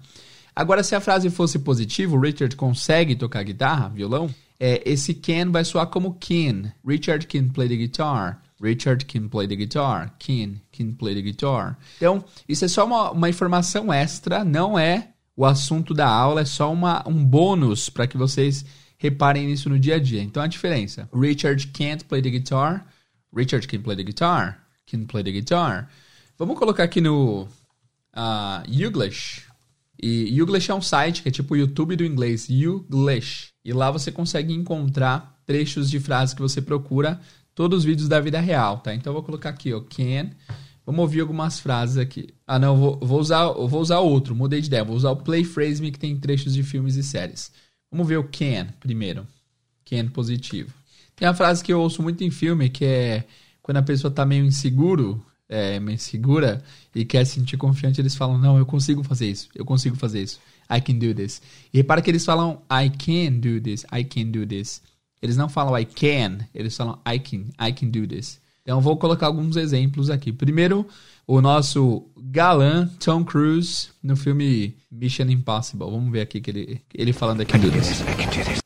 Agora, 0.57 0.83
se 0.83 0.95
a 0.95 1.01
frase 1.01 1.31
fosse 1.31 1.59
positiva, 1.59 2.19
Richard 2.19 2.57
consegue 2.57 3.17
tocar 3.17 3.43
guitarra, 3.43 3.89
violão, 3.89 4.33
é, 4.59 4.83
esse 4.87 5.15
can 5.15 5.51
vai 5.51 5.65
soar 5.65 5.89
como 5.89 6.15
can. 6.15 6.73
Richard 6.87 7.27
can 7.27 7.49
play 7.49 7.69
the 7.69 7.77
guitar. 7.77 8.41
Richard 8.61 9.05
can 9.07 9.29
play 9.29 9.49
the 9.49 9.57
guitar. 9.57 10.15
Can 10.19 10.61
can 10.73 10.93
play 10.93 11.15
the 11.15 11.23
guitar. 11.23 11.77
Então, 11.97 12.25
isso 12.49 12.65
é 12.65 12.69
só 12.69 12.87
uma, 12.87 13.11
uma 13.11 13.29
informação 13.29 13.93
extra, 13.93 14.45
não 14.45 14.79
é 14.79 15.09
o 15.37 15.45
assunto 15.45 15.93
da 15.93 16.09
aula, 16.09 16.43
é 16.43 16.45
só 16.45 16.73
uma, 16.73 17.07
um 17.07 17.25
bônus 17.25 17.91
para 17.91 18.07
que 18.07 18.17
vocês 18.17 18.65
reparem 18.97 19.47
nisso 19.47 19.69
no 19.69 19.79
dia 19.79 19.97
a 19.97 19.99
dia. 19.99 20.23
Então, 20.23 20.43
a 20.43 20.47
diferença. 20.47 21.09
Richard 21.13 21.67
can't 21.69 22.05
play 22.05 22.23
the 22.23 22.31
guitar. 22.31 22.87
Richard 23.35 23.67
can 23.67 23.83
play 23.83 23.97
the 23.97 24.05
guitar. 24.05 24.61
Can 24.87 25.05
play 25.07 25.25
the 25.25 25.33
guitar. 25.33 25.89
Vamos 26.37 26.59
colocar 26.59 26.83
aqui 26.83 27.01
no 27.01 27.43
uh, 27.43 28.69
Youglish. 28.69 29.43
E 30.03 30.37
Youglish 30.37 30.69
é 30.69 30.75
um 30.75 30.83
site 30.83 31.23
que 31.23 31.29
é 31.29 31.33
tipo 31.33 31.55
o 31.55 31.57
YouTube 31.57 31.95
do 31.95 32.05
inglês, 32.05 32.49
Youglish. 32.51 33.51
E 33.65 33.73
lá 33.73 33.89
você 33.89 34.11
consegue 34.11 34.53
encontrar 34.53 35.41
trechos 35.47 35.89
de 35.89 36.01
frases 36.01 36.35
que 36.35 36.43
você 36.43 36.61
procura 36.61 37.21
todos 37.55 37.79
os 37.81 37.85
vídeos 37.85 38.09
da 38.09 38.19
vida 38.21 38.41
real, 38.41 38.79
tá? 38.79 38.93
Então 38.93 39.13
eu 39.13 39.15
vou 39.15 39.23
colocar 39.23 39.51
aqui, 39.51 39.73
ó, 39.73 39.81
can. 39.81 40.31
Vamos 40.85 41.01
ouvir 41.03 41.21
algumas 41.21 41.61
frases 41.61 41.97
aqui. 41.97 42.35
Ah, 42.45 42.59
não, 42.59 42.77
vou, 42.77 42.99
vou 43.01 43.21
usar, 43.21 43.53
vou 43.53 43.81
usar 43.81 44.01
outro, 44.01 44.35
mudei 44.35 44.61
de 44.61 44.67
ideia. 44.67 44.85
Vou 44.85 44.97
usar 44.97 45.13
o 45.13 45.17
Play 45.17 45.45
Phrase 45.45 45.81
Me, 45.81 45.93
que 45.93 46.01
tem 46.01 46.17
trechos 46.19 46.53
de 46.53 46.65
filmes 46.65 46.97
e 46.97 47.03
séries. 47.05 47.53
Vamos 47.93 48.09
ver 48.09 48.17
o 48.17 48.25
can 48.25 48.67
primeiro. 48.81 49.25
Can 49.85 50.09
positivo. 50.09 50.75
Tem 51.15 51.29
uma 51.29 51.35
frase 51.35 51.63
que 51.63 51.73
eu 51.73 51.81
ouço 51.81 52.03
muito 52.03 52.25
em 52.25 52.31
filme, 52.31 52.69
que 52.69 52.85
é 52.85 53.25
quando 53.63 53.77
a 53.77 53.83
pessoa 53.83 54.11
tá 54.11 54.27
meio 54.27 54.45
inseguro, 54.45 55.25
é, 55.55 55.79
meio 55.79 55.95
insegura 55.95 56.63
e 56.93 57.05
quer 57.05 57.25
se 57.25 57.35
sentir 57.35 57.57
confiante, 57.57 58.01
eles 58.01 58.17
falam, 58.17 58.37
não, 58.37 58.59
eu 58.59 58.67
consigo 58.67 59.05
fazer 59.05 59.29
isso, 59.29 59.49
eu 59.55 59.65
consigo 59.65 59.95
fazer 59.95 60.23
isso. 60.23 60.41
I 60.69 60.81
can 60.81 60.95
do 60.95 61.15
this. 61.15 61.41
E 61.73 61.79
repara 61.79 62.03
que 62.03 62.11
eles 62.11 62.25
falam, 62.25 62.61
I 62.71 62.91
can 62.91 63.39
do 63.39 63.61
this, 63.61 63.87
I 63.93 64.03
can 64.03 64.31
do 64.31 64.45
this. 64.45 64.83
Eles 65.23 65.37
não 65.37 65.49
falam 65.49 65.79
I 65.79 65.85
can, 65.85 66.39
eles 66.55 66.77
falam 66.77 66.99
I 67.07 67.19
can, 67.19 67.45
I 67.61 67.73
can 67.73 67.89
do 67.89 68.07
this. 68.07 68.41
Então 68.63 68.81
vou 68.81 68.97
colocar 68.97 69.27
alguns 69.27 69.57
exemplos 69.57 70.11
aqui. 70.11 70.33
Primeiro, 70.33 70.87
o 71.27 71.41
nosso 71.41 72.05
galã 72.17 72.89
Tom 72.99 73.25
Cruise 73.25 73.89
no 74.03 74.17
filme 74.17 74.75
Mission 74.91 75.29
Impossible. 75.29 75.91
Vamos 75.91 76.11
ver 76.11 76.23
aqui 76.23 76.41
que 76.41 76.51
ele 76.51 76.81
ele 76.93 77.13
falando 77.13 77.43
I 77.43 77.47
can 77.47 77.59
do 77.61 77.71
this. 77.71 78.01
I 78.01 78.05
can 78.05 78.31
do 78.31 78.45
this. 78.45 78.61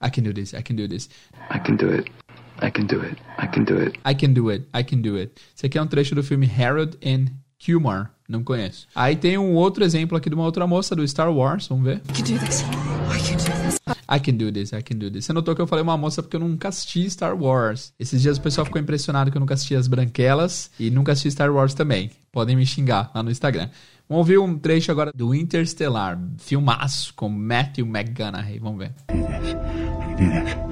I 0.00 0.10
can 0.10 0.22
do 0.22 0.32
this. 0.32 0.54
I 0.54 0.62
can 0.62 0.76
do 0.76 0.88
this. 0.88 1.08
I 1.50 1.58
can 1.58 1.76
do 1.76 1.90
it. 1.90 2.27
I 2.60 2.70
can 2.70 2.86
do 2.86 3.00
it. 3.02 3.16
I 3.38 3.46
can 3.46 3.64
do 3.64 3.78
it. 3.78 3.98
I 4.04 4.14
can 4.14 4.32
do 4.32 4.50
it. 4.50 4.66
I 4.74 4.82
can 4.82 5.00
do 5.00 5.16
it. 5.16 5.32
Esse 5.56 5.66
aqui 5.66 5.78
é 5.78 5.82
um 5.82 5.86
trecho 5.86 6.14
do 6.14 6.22
filme 6.22 6.50
Harold 6.50 6.98
and 7.04 7.26
Kumar. 7.64 8.10
Não 8.28 8.44
conheço. 8.44 8.86
Aí 8.94 9.16
tem 9.16 9.38
um 9.38 9.54
outro 9.54 9.82
exemplo 9.82 10.16
aqui 10.16 10.28
de 10.28 10.34
uma 10.34 10.44
outra 10.44 10.66
moça 10.66 10.94
do 10.94 11.06
Star 11.06 11.32
Wars. 11.32 11.66
Vamos 11.68 11.84
ver. 11.84 12.02
I 12.08 12.12
can 12.12 12.24
do 12.24 12.38
this. 12.38 12.60
I 12.60 13.22
can 13.22 13.36
do 13.36 13.62
this. 13.62 13.78
I 14.10 14.20
can 14.20 14.36
do 14.36 14.52
this, 14.52 14.72
I 14.72 14.82
can 14.82 14.96
do 14.96 15.10
this. 15.10 15.24
Você 15.24 15.32
notou 15.32 15.54
que 15.54 15.62
eu 15.62 15.66
falei 15.66 15.82
uma 15.82 15.96
moça 15.96 16.22
porque 16.22 16.36
eu 16.36 16.40
nunca 16.40 16.68
assisti 16.68 17.08
Star 17.10 17.36
Wars. 17.36 17.92
Esses 17.98 18.20
dias 18.20 18.38
o 18.38 18.40
pessoal 18.40 18.64
ficou 18.64 18.80
impressionado 18.80 19.30
que 19.30 19.36
eu 19.36 19.40
nunca 19.40 19.54
assisti 19.54 19.74
as 19.74 19.86
branquelas 19.86 20.70
e 20.78 20.90
nunca 20.90 21.12
assisti 21.12 21.30
Star 21.30 21.52
Wars 21.52 21.74
também. 21.74 22.10
Podem 22.32 22.56
me 22.56 22.66
xingar 22.66 23.10
lá 23.14 23.22
no 23.22 23.30
Instagram. 23.30 23.68
Vamos 24.08 24.20
ouvir 24.20 24.38
um 24.38 24.58
trecho 24.58 24.90
agora 24.90 25.12
do 25.14 25.34
Interstellar, 25.34 26.18
filmaço 26.38 27.12
com 27.14 27.28
Matthew 27.28 27.86
McConaughey. 27.86 28.58
Vamos 28.58 28.78
ver. 28.78 28.92
I 29.10 29.14
can 29.14 29.22
do 29.22 29.38
this, 29.38 29.52
I 29.52 30.16
can 30.16 30.16
do 30.16 30.44
this. 30.44 30.67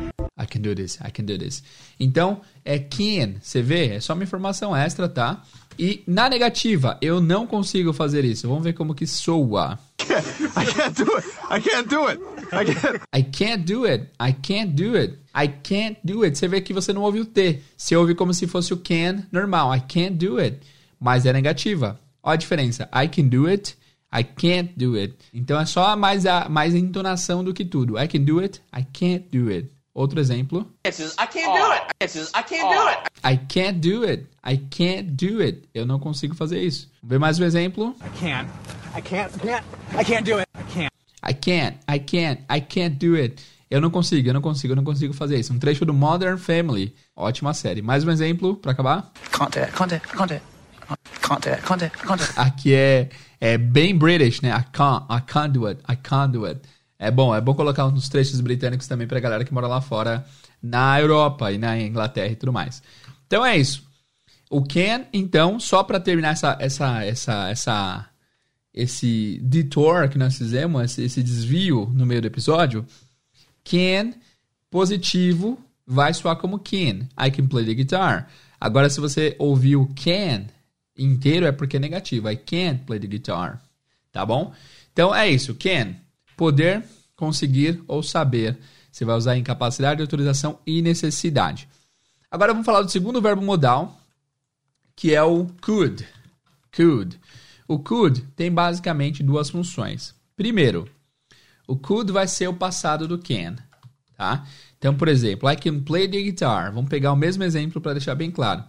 Então, 1.98 2.40
é 2.64 2.78
can, 2.78 3.34
você 3.40 3.62
vê? 3.62 3.94
É 3.94 4.00
só 4.00 4.14
uma 4.14 4.24
informação 4.24 4.76
extra, 4.76 5.08
tá? 5.08 5.42
E 5.78 6.02
na 6.06 6.28
negativa, 6.28 6.96
eu 7.02 7.20
não 7.20 7.46
consigo 7.46 7.92
fazer 7.92 8.24
isso. 8.24 8.48
Vamos 8.48 8.64
ver 8.64 8.72
como 8.72 8.94
que 8.94 9.06
soa. 9.06 9.78
I 10.00 10.72
can't 10.72 11.04
do 11.04 11.16
it. 11.16 11.28
I 11.50 11.60
can't 11.60 11.88
do 11.88 12.06
it. 12.06 12.22
I 12.52 12.74
can't. 12.74 13.00
I 13.12 13.22
can't 13.22 13.64
do 13.64 13.84
it. 13.84 14.08
I 14.18 14.32
can't 14.32 14.72
do 14.72 14.96
it. 14.96 15.18
I 15.34 15.48
can't 15.48 15.98
do 16.02 16.24
it. 16.24 16.38
Você 16.38 16.48
vê 16.48 16.60
que 16.60 16.72
você 16.72 16.92
não 16.92 17.02
ouve 17.02 17.20
o 17.20 17.24
T. 17.26 17.60
Você 17.76 17.94
ouve 17.94 18.14
como 18.14 18.32
se 18.32 18.46
fosse 18.46 18.72
o 18.72 18.78
can 18.78 19.24
normal. 19.30 19.74
I 19.74 19.80
can't 19.80 20.14
do 20.14 20.38
it. 20.38 20.60
Mas 20.98 21.26
é 21.26 21.32
negativa. 21.32 22.00
Olha 22.22 22.34
a 22.34 22.36
diferença. 22.36 22.88
I 22.92 23.08
can 23.08 23.28
do 23.28 23.46
it, 23.46 23.76
I 24.12 24.24
can't 24.24 24.72
do 24.76 24.96
it. 24.96 25.14
Então 25.32 25.60
é 25.60 25.64
só 25.64 25.96
mais 25.96 26.26
a, 26.26 26.48
mais 26.48 26.74
a 26.74 26.78
entonação 26.78 27.44
do 27.44 27.54
que 27.54 27.64
tudo. 27.64 27.96
I 27.96 28.08
can 28.08 28.24
do 28.24 28.40
it, 28.40 28.60
I 28.76 28.84
can't 28.92 29.26
do 29.30 29.48
it. 29.48 29.70
Outro 29.96 30.20
exemplo. 30.20 30.70
I 30.84 30.90
can't 31.26 31.58
do 31.58 31.72
it. 31.72 32.30
I 32.34 32.42
can't 32.42 32.68
do 32.68 32.84
it. 32.90 33.00
I 33.24 33.38
can't 33.48 33.80
do 33.80 34.04
it. 34.04 34.26
I 34.44 34.58
can't 34.58 35.10
do 35.12 35.40
it. 35.40 35.66
Eu 35.74 35.86
não 35.86 35.98
consigo 35.98 36.34
fazer 36.34 36.62
isso. 36.62 36.90
Vamos 37.02 37.08
ver 37.08 37.18
mais 37.18 37.38
um 37.38 37.44
exemplo. 37.44 37.96
I 38.04 38.20
can't. 38.20 38.50
I 38.94 39.00
can't. 39.00 39.38
Can't. 39.38 39.64
I 39.98 40.04
can't 40.04 40.30
do 40.30 40.38
it. 40.38 40.46
I 40.54 40.64
can't. 40.70 40.92
I 41.22 41.32
can't. 41.32 41.78
I 41.88 41.98
can't. 41.98 42.42
I 42.50 42.60
can't 42.60 42.96
do 42.96 43.16
it. 43.16 43.42
Eu 43.70 43.80
não 43.80 43.90
consigo, 43.90 44.28
eu 44.28 44.34
não 44.34 44.42
consigo, 44.42 44.72
eu 44.72 44.76
não 44.76 44.84
consigo 44.84 45.14
fazer 45.14 45.38
isso. 45.38 45.54
Um 45.54 45.58
trecho 45.58 45.86
do 45.86 45.94
Modern 45.94 46.36
Family. 46.36 46.94
Ótima 47.16 47.54
série. 47.54 47.80
Mais 47.80 48.04
um 48.04 48.10
exemplo 48.10 48.54
para 48.54 48.72
acabar. 48.72 49.10
Can't 49.32 49.50
do 49.50 49.64
it. 49.64 49.72
Can't 49.72 49.88
do 49.88 49.94
it. 49.94 50.06
Can't 50.08 50.28
do 50.28 50.34
it. 50.34 50.42
Can't 51.22 51.40
do 51.40 51.48
it. 51.48 51.62
Can't 51.62 51.78
do 51.78 51.84
it. 51.86 51.96
Can't 51.96 52.18
do 52.18 52.22
it. 52.22 52.32
Aqui 52.36 52.74
é, 52.74 53.08
é 53.40 53.56
bem 53.56 53.96
British, 53.96 54.42
né? 54.42 54.50
I 54.50 54.62
can't, 54.76 55.06
I 55.10 55.22
can't 55.26 55.58
do 55.58 55.66
it. 55.66 55.80
I 55.90 55.96
can't 55.96 56.32
do 56.32 56.46
it. 56.46 56.60
É 56.98 57.10
bom, 57.10 57.34
é 57.34 57.40
bom 57.40 57.54
colocar 57.54 57.86
uns 57.86 58.08
trechos 58.08 58.40
britânicos 58.40 58.86
também 58.86 59.06
pra 59.06 59.20
galera 59.20 59.44
que 59.44 59.52
mora 59.52 59.66
lá 59.66 59.80
fora, 59.80 60.24
na 60.62 60.98
Europa 61.00 61.52
e 61.52 61.58
na 61.58 61.78
Inglaterra 61.78 62.32
e 62.32 62.36
tudo 62.36 62.52
mais. 62.52 62.82
Então 63.26 63.44
é 63.44 63.56
isso. 63.56 63.84
O 64.48 64.62
can, 64.62 65.04
então, 65.12 65.58
só 65.60 65.82
para 65.82 66.00
terminar 66.00 66.30
essa, 66.30 66.56
essa, 66.60 67.04
essa, 67.04 67.48
essa, 67.48 68.08
esse 68.72 69.40
detour 69.42 70.08
que 70.08 70.18
nós 70.18 70.38
fizemos, 70.38 70.82
esse, 70.82 71.02
esse 71.02 71.22
desvio 71.22 71.92
no 71.94 72.06
meio 72.06 72.22
do 72.22 72.28
episódio, 72.28 72.86
can 73.64 74.12
positivo 74.70 75.58
vai 75.86 76.14
soar 76.14 76.36
como 76.36 76.58
can. 76.58 77.08
I 77.18 77.30
can 77.30 77.46
play 77.46 77.64
the 77.64 77.74
guitar. 77.74 78.28
Agora, 78.60 78.88
se 78.88 79.00
você 79.00 79.36
ouvir 79.38 79.76
o 79.76 79.86
can 79.94 80.46
inteiro, 80.96 81.46
é 81.46 81.52
porque 81.52 81.76
é 81.76 81.80
negativo. 81.80 82.30
I 82.30 82.36
can't 82.36 82.84
play 82.84 82.98
the 82.98 83.06
guitar. 83.06 83.60
Tá 84.10 84.24
bom? 84.24 84.52
Então 84.92 85.14
é 85.14 85.28
isso. 85.28 85.54
Can 85.54 85.94
poder, 86.36 86.84
conseguir 87.16 87.82
ou 87.88 88.02
saber. 88.02 88.58
Você 88.92 89.04
vai 89.04 89.16
usar 89.16 89.36
incapacidade, 89.36 90.00
autorização 90.00 90.58
e 90.66 90.80
necessidade. 90.82 91.68
Agora 92.30 92.52
vamos 92.52 92.66
falar 92.66 92.82
do 92.82 92.90
segundo 92.90 93.20
verbo 93.20 93.42
modal, 93.42 93.98
que 94.94 95.14
é 95.14 95.22
o 95.22 95.46
could. 95.60 96.06
Could. 96.74 97.18
O 97.68 97.78
could 97.78 98.22
tem 98.36 98.50
basicamente 98.50 99.22
duas 99.22 99.50
funções. 99.50 100.14
Primeiro, 100.36 100.88
o 101.66 101.76
could 101.76 102.12
vai 102.12 102.28
ser 102.28 102.48
o 102.48 102.54
passado 102.54 103.08
do 103.08 103.18
can, 103.18 103.56
tá? 104.16 104.46
Então, 104.78 104.94
por 104.94 105.08
exemplo, 105.08 105.50
I 105.50 105.56
can 105.56 105.80
play 105.80 106.08
the 106.08 106.20
guitar. 106.22 106.72
Vamos 106.72 106.88
pegar 106.88 107.12
o 107.12 107.16
mesmo 107.16 107.42
exemplo 107.42 107.80
para 107.80 107.94
deixar 107.94 108.14
bem 108.14 108.30
claro. 108.30 108.62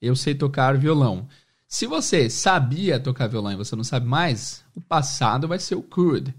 Eu 0.00 0.14
sei 0.14 0.34
tocar 0.34 0.76
violão. 0.76 1.26
Se 1.66 1.86
você 1.86 2.30
sabia 2.30 3.00
tocar 3.00 3.26
violão 3.26 3.52
e 3.52 3.56
você 3.56 3.74
não 3.74 3.82
sabe 3.82 4.06
mais, 4.06 4.64
o 4.74 4.80
passado 4.80 5.48
vai 5.48 5.58
ser 5.58 5.74
o 5.74 5.82
could. 5.82 6.34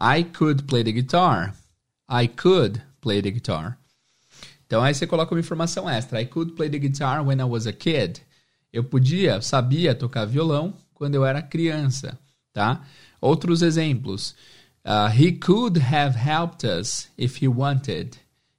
I 0.00 0.22
could 0.22 0.64
play 0.64 0.84
the 0.84 0.92
guitar. 0.92 1.54
I 2.08 2.28
could 2.28 2.80
play 3.00 3.20
the 3.20 3.30
guitar. 3.30 3.78
Então 4.66 4.82
aí 4.82 4.94
você 4.94 5.06
coloca 5.06 5.34
uma 5.34 5.40
informação 5.40 5.88
extra. 5.88 6.20
I 6.20 6.26
could 6.26 6.52
play 6.52 6.70
the 6.70 6.78
guitar 6.78 7.26
when 7.26 7.40
I 7.40 7.44
was 7.44 7.66
a 7.66 7.72
kid. 7.72 8.22
Eu 8.72 8.84
podia, 8.84 9.40
sabia 9.40 9.94
tocar 9.94 10.26
violão 10.26 10.74
quando 10.94 11.14
eu 11.14 11.24
era 11.24 11.42
criança, 11.42 12.18
tá? 12.52 12.84
Outros 13.20 13.62
exemplos. 13.62 14.34
Uh, 14.84 15.10
he 15.10 15.32
could 15.32 15.80
have 15.80 16.16
helped 16.16 16.64
us 16.64 17.08
if 17.18 17.42
he 17.42 17.48
wanted. 17.48 18.18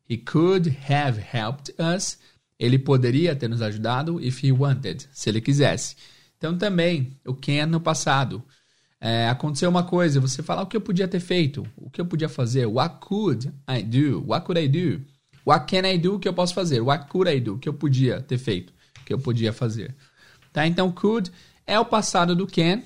He 0.09 0.17
could 0.17 0.75
have 0.89 1.19
helped 1.19 1.73
us. 1.79 2.17
Ele 2.59 2.77
poderia 2.77 3.35
ter 3.35 3.47
nos 3.47 3.61
ajudado 3.61 4.19
if 4.19 4.43
he 4.43 4.51
wanted, 4.51 5.07
se 5.13 5.29
ele 5.29 5.39
quisesse. 5.39 5.95
Então 6.37 6.57
também 6.57 7.17
o 7.25 7.33
can 7.33 7.67
no 7.67 7.79
passado 7.79 8.43
é, 9.01 9.29
aconteceu 9.29 9.69
uma 9.69 9.83
coisa, 9.83 10.19
você 10.19 10.43
fala 10.43 10.63
o 10.63 10.67
que 10.67 10.75
eu 10.75 10.81
podia 10.81 11.07
ter 11.07 11.19
feito, 11.19 11.65
o 11.77 11.89
que 11.89 12.01
eu 12.01 12.05
podia 12.05 12.27
fazer, 12.27 12.65
what 12.65 12.97
could 12.99 13.51
I 13.69 13.81
do, 13.81 14.23
what 14.27 14.45
could 14.45 14.61
I 14.61 14.67
do, 14.67 15.01
what 15.45 15.65
can 15.65 15.87
I 15.87 15.97
do, 15.97 16.15
o 16.15 16.19
que 16.19 16.27
eu 16.27 16.33
posso 16.33 16.53
fazer, 16.53 16.81
what 16.81 17.07
could 17.07 17.31
I 17.31 17.39
do, 17.39 17.55
o 17.55 17.59
que 17.59 17.69
eu 17.69 17.73
podia 17.73 18.21
ter 18.21 18.37
feito, 18.37 18.73
o 19.01 19.05
que 19.05 19.13
eu 19.13 19.19
podia 19.19 19.53
fazer. 19.53 19.95
Tá? 20.51 20.67
Então, 20.67 20.91
could 20.91 21.31
é 21.65 21.79
o 21.79 21.85
passado 21.85 22.35
do 22.35 22.45
can 22.45 22.81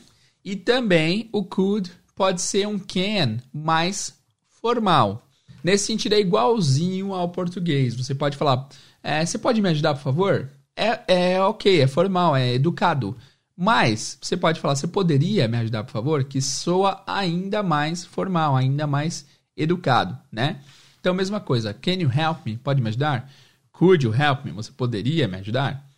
e 0.46 0.56
também 0.56 1.30
o 1.32 1.44
could 1.44 1.92
pode 2.16 2.42
ser 2.42 2.68
um 2.68 2.78
can 2.78 3.38
mais 3.52 4.14
formal. 4.62 5.28
Nesse 5.64 5.86
sentido, 5.86 6.14
é 6.14 6.20
igualzinho 6.20 7.14
ao 7.14 7.30
português. 7.30 7.96
Você 7.96 8.14
pode 8.14 8.36
falar, 8.38 8.68
é, 9.02 9.26
você 9.26 9.38
pode 9.38 9.62
me 9.62 9.70
ajudar, 9.70 9.94
por 9.94 10.02
favor? 10.02 10.50
É, 10.76 11.34
é 11.34 11.42
ok, 11.42 11.82
é 11.82 11.88
formal, 11.88 12.36
é 12.36 12.54
educado. 12.54 13.16
Mas 13.64 14.18
você 14.22 14.36
pode 14.36 14.60
falar, 14.60 14.76
você 14.76 14.88
poderia 14.88 15.48
me 15.48 15.56
ajudar, 15.56 15.86
por 15.86 15.92
favor? 15.92 16.22
Que 16.26 16.42
soa 16.42 17.02
ainda 17.08 17.64
mais 17.64 18.04
formal, 18.04 18.58
ainda 18.58 18.86
mais 18.86 19.26
educado, 19.56 20.18
né? 20.30 20.60
Então, 21.00 21.14
mesma 21.14 21.40
coisa. 21.40 21.74
Can 21.74 21.94
you 21.94 22.12
help 22.12 22.46
me? 22.46 22.58
Pode 22.58 22.82
me 22.82 22.90
ajudar? 22.90 23.32
Could 23.72 24.06
you 24.06 24.14
help 24.14 24.44
me? 24.44 24.52
Você 24.52 24.70
poderia 24.70 25.30
me 25.30 25.38
ajudar? 25.38 25.90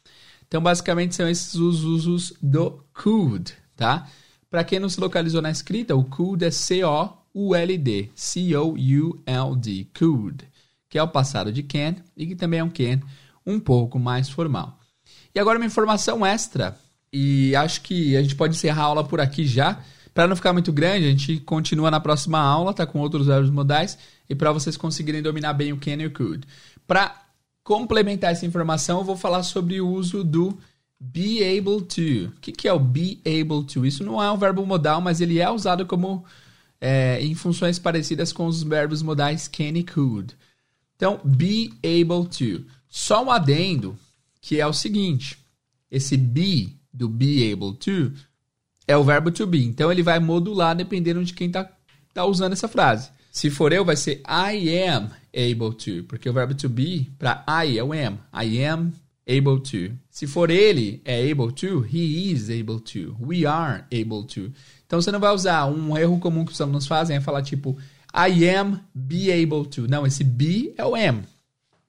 Então, 0.47 0.62
basicamente, 0.62 1.15
são 1.15 1.28
esses 1.28 1.56
os 1.56 1.84
usos 1.84 2.34
do 2.39 2.86
could, 2.93 3.51
tá? 3.75 4.08
Para 4.47 4.63
quem 4.63 4.80
não 4.80 4.88
se 4.88 4.99
localizou 4.99 5.41
na 5.41 5.49
escrita, 5.49 5.95
o 5.95 6.04
could 6.04 6.45
é 6.45 6.51
C-O-U-L-D. 6.51 8.12
C-O-U-L-D. 8.13 9.88
Could. 9.97 10.47
Que 10.88 10.99
é 10.99 11.04
o 11.04 11.08
passado 11.08 11.51
de 11.51 11.63
can 11.63 11.95
e 12.15 12.28
que 12.28 12.36
também 12.36 12.60
é 12.60 12.63
um 12.63 12.69
can 12.69 13.01
um 13.43 13.60
pouco 13.60 13.97
mais 13.97 14.30
formal. 14.30 14.80
E 15.34 15.39
agora 15.39 15.58
uma 15.58 15.65
informação 15.65 16.23
extra 16.23 16.78
e 17.17 17.56
acho 17.56 17.80
que 17.80 18.17
a 18.17 18.21
gente 18.21 18.36
pode 18.36 18.58
encerrar 18.58 18.84
a 18.84 18.88
aula 18.88 19.04
por 19.06 19.21
aqui 19.21 19.45
já. 19.47 19.80
Para 20.13 20.28
não 20.28 20.36
ficar 20.36 20.51
muito 20.51 20.73
grande, 20.73 21.06
a 21.06 21.10
gente 21.10 21.39
continua 21.39 21.89
na 21.89 21.97
próxima 21.97 22.39
aula, 22.39 22.73
tá 22.73 22.86
com 22.86 22.99
outros 22.99 23.28
verbos 23.28 23.49
modais 23.49 23.97
e 24.30 24.36
para 24.36 24.51
vocês 24.51 24.75
conseguirem 24.75 25.21
dominar 25.21 25.54
bem 25.54 25.71
o 25.71 25.78
can 25.78 25.95
e 25.95 26.08
o 26.08 26.12
could. 26.12 26.45
Para 26.86 27.15
complementar 27.63 28.34
essa 28.34 28.45
informação, 28.45 28.99
eu 28.99 29.06
vou 29.06 29.15
falar 29.15 29.43
sobre 29.43 29.80
o 29.80 29.88
uso 29.88 30.25
do 30.25 30.58
be 30.99 31.41
able 31.41 31.86
to. 31.86 32.34
O 32.36 32.41
que, 32.41 32.51
que 32.51 32.67
é 32.67 32.73
o 32.73 32.80
be 32.80 33.21
able 33.25 33.63
to? 33.65 33.86
Isso 33.86 34.04
não 34.04 34.21
é 34.21 34.30
um 34.30 34.38
verbo 34.38 34.65
modal, 34.65 34.99
mas 34.99 35.21
ele 35.21 35.39
é 35.39 35.49
usado 35.49 35.86
como 35.86 36.25
é, 36.82 37.21
em 37.21 37.34
funções 37.34 37.80
parecidas 37.80 38.34
com 38.34 38.45
os 38.45 38.62
verbos 38.62 39.01
modais 39.01 39.47
can 39.47 39.78
e 39.78 39.84
could. 39.84 40.36
Então, 40.97 41.21
be 41.23 41.71
able 41.82 42.28
to. 42.28 42.65
Só 42.89 43.23
um 43.23 43.32
adendo, 43.32 43.97
que 44.41 44.60
é 44.60 44.67
o 44.67 44.73
seguinte: 44.73 45.38
esse 45.89 46.17
be 46.17 46.75
do 46.95 47.10
be 47.10 47.51
able 47.51 47.73
to 47.73 48.13
é 48.88 48.95
o 48.95 49.03
verbo 49.03 49.31
to 49.31 49.45
be. 49.47 49.65
Então 49.65 49.91
ele 49.91 50.03
vai 50.03 50.19
modular 50.19 50.75
dependendo 50.75 51.23
de 51.23 51.34
quem 51.34 51.47
está 51.47 51.69
tá 52.13 52.25
usando 52.25 52.53
essa 52.53 52.67
frase. 52.67 53.10
Se 53.31 53.49
for 53.49 53.73
eu, 53.73 53.84
vai 53.84 53.95
ser 53.95 54.21
I 54.27 54.84
am 54.88 55.10
able 55.34 55.75
to, 55.75 56.03
porque 56.08 56.29
o 56.29 56.34
verbo 56.34 56.53
to 56.53 56.69
be 56.69 57.12
para 57.19 57.43
I 57.47 57.77
é 57.77 57.84
o 57.84 57.91
am. 57.91 58.19
I 58.34 58.63
am 58.63 58.93
able 59.27 59.60
to. 59.60 59.93
Se 60.10 60.25
for 60.27 60.49
ele, 60.49 61.01
é 61.03 61.29
able 61.31 61.51
to, 61.51 61.81
he 61.81 62.31
is 62.31 62.49
able 62.49 62.79
to, 62.79 63.15
we 63.19 63.45
are 63.45 63.84
able 63.91 64.23
to. 64.25 64.53
Então 64.86 65.01
você 65.01 65.12
não 65.12 65.19
vai 65.19 65.34
usar 65.34 65.65
um 65.65 65.97
erro 65.97 66.19
comum 66.19 66.45
que 66.45 66.51
os 66.51 66.62
alunos 66.62 66.88
fazem 66.88 67.17
é 67.17 67.21
falar 67.21 67.41
tipo 67.41 67.77
I 68.13 68.47
am 68.49 68.79
be 68.93 69.31
able 69.31 69.67
to. 69.69 69.88
Não, 69.88 70.05
esse 70.05 70.23
be 70.23 70.73
é 70.77 70.86
o 70.86 70.95
am, 70.95 71.23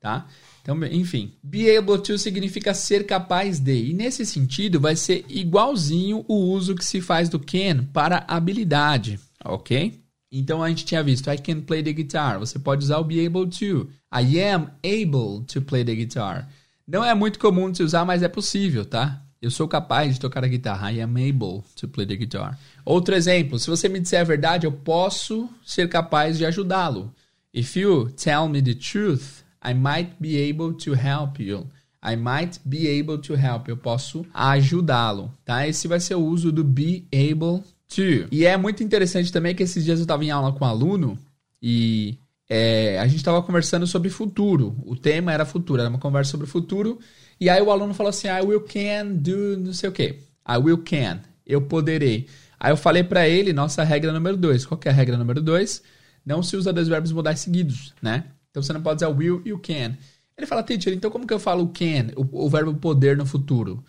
tá? 0.00 0.26
Então, 0.66 0.84
enfim, 0.86 1.30
be 1.44 1.76
able 1.76 1.96
to 1.98 2.18
significa 2.18 2.74
ser 2.74 3.06
capaz 3.06 3.60
de. 3.60 3.90
E 3.90 3.92
nesse 3.92 4.26
sentido, 4.26 4.80
vai 4.80 4.96
ser 4.96 5.24
igualzinho 5.28 6.24
o 6.26 6.34
uso 6.34 6.74
que 6.74 6.84
se 6.84 7.00
faz 7.00 7.28
do 7.28 7.38
can 7.38 7.84
para 7.92 8.24
habilidade, 8.26 9.20
ok? 9.44 10.02
Então 10.32 10.64
a 10.64 10.68
gente 10.68 10.84
tinha 10.84 11.04
visto 11.04 11.30
I 11.30 11.38
can 11.38 11.60
play 11.60 11.84
the 11.84 11.92
guitar. 11.92 12.40
Você 12.40 12.58
pode 12.58 12.82
usar 12.82 12.98
o 12.98 13.04
be 13.04 13.24
able 13.24 13.46
to. 13.48 13.88
I 14.12 14.40
am 14.42 14.66
able 14.82 15.46
to 15.46 15.62
play 15.62 15.84
the 15.84 15.94
guitar. 15.94 16.48
Não 16.84 17.04
é 17.04 17.14
muito 17.14 17.38
comum 17.38 17.70
de 17.70 17.76
se 17.76 17.84
usar, 17.84 18.04
mas 18.04 18.24
é 18.24 18.28
possível, 18.28 18.84
tá? 18.84 19.22
Eu 19.40 19.52
sou 19.52 19.68
capaz 19.68 20.14
de 20.14 20.20
tocar 20.20 20.42
a 20.42 20.48
guitarra. 20.48 20.90
I 20.90 21.00
am 21.00 21.14
able 21.14 21.62
to 21.76 21.86
play 21.86 22.04
the 22.04 22.16
guitar. 22.16 22.58
Outro 22.84 23.14
exemplo, 23.14 23.56
se 23.60 23.70
você 23.70 23.88
me 23.88 24.00
disser 24.00 24.20
a 24.20 24.24
verdade, 24.24 24.66
eu 24.66 24.72
posso 24.72 25.48
ser 25.64 25.88
capaz 25.88 26.36
de 26.36 26.44
ajudá-lo. 26.44 27.14
If 27.54 27.76
you 27.76 28.10
tell 28.10 28.48
me 28.48 28.60
the 28.60 28.74
truth, 28.74 29.45
I 29.66 29.74
might 29.74 30.14
be 30.20 30.48
able 30.48 30.74
to 30.74 30.92
help 30.94 31.40
you. 31.40 31.66
I 32.02 32.14
might 32.14 32.60
be 32.64 32.86
able 33.00 33.18
to 33.18 33.34
help. 33.34 33.68
Eu 33.68 33.76
posso 33.76 34.24
ajudá-lo, 34.32 35.32
tá? 35.44 35.66
Esse 35.66 35.88
vai 35.88 35.98
ser 35.98 36.14
o 36.14 36.24
uso 36.24 36.52
do 36.52 36.62
be 36.62 37.04
able 37.12 37.64
to. 37.88 38.28
E 38.30 38.44
é 38.44 38.56
muito 38.56 38.84
interessante 38.84 39.32
também 39.32 39.54
que 39.54 39.64
esses 39.64 39.84
dias 39.84 39.98
eu 39.98 40.04
estava 40.04 40.24
em 40.24 40.30
aula 40.30 40.52
com 40.52 40.64
um 40.64 40.68
aluno 40.68 41.18
e 41.60 42.16
é, 42.48 43.00
a 43.00 43.06
gente 43.08 43.16
estava 43.16 43.42
conversando 43.42 43.88
sobre 43.88 44.08
futuro. 44.08 44.76
O 44.86 44.94
tema 44.94 45.32
era 45.32 45.44
futuro, 45.44 45.80
era 45.80 45.90
uma 45.90 45.98
conversa 45.98 46.30
sobre 46.30 46.46
futuro. 46.46 47.00
E 47.40 47.50
aí 47.50 47.60
o 47.60 47.72
aluno 47.72 47.92
falou 47.92 48.10
assim: 48.10 48.28
I 48.28 48.40
will 48.40 48.60
can 48.60 49.14
do 49.16 49.56
não 49.58 49.72
sei 49.72 49.88
o 49.88 49.92
que. 49.92 50.20
I 50.48 50.58
will 50.58 50.78
can. 50.78 51.20
Eu 51.44 51.62
poderei. 51.62 52.28
Aí 52.58 52.70
eu 52.70 52.76
falei 52.76 53.02
para 53.02 53.28
ele, 53.28 53.52
nossa 53.52 53.82
regra 53.82 54.12
número 54.12 54.36
2. 54.36 54.64
Qual 54.64 54.80
é 54.84 54.88
a 54.88 54.92
regra 54.92 55.16
número 55.16 55.42
2? 55.42 55.82
Não 56.24 56.42
se 56.42 56.56
usa 56.56 56.72
dois 56.72 56.88
verbos 56.88 57.12
modais 57.12 57.40
seguidos, 57.40 57.92
né? 58.00 58.24
Então 58.56 58.62
você 58.62 58.72
não 58.72 58.80
pode 58.80 59.04
usar 59.04 59.14
will 59.14 59.42
e 59.44 59.52
o 59.52 59.58
can. 59.58 59.94
Ele 60.34 60.46
fala, 60.46 60.62
teacher, 60.62 60.94
então 60.94 61.10
como 61.10 61.26
que 61.26 61.34
eu 61.34 61.38
falo 61.38 61.68
can, 61.68 62.10
o, 62.16 62.46
o 62.46 62.48
verbo 62.48 62.72
poder 62.72 63.14
no 63.14 63.26
futuro? 63.26 63.84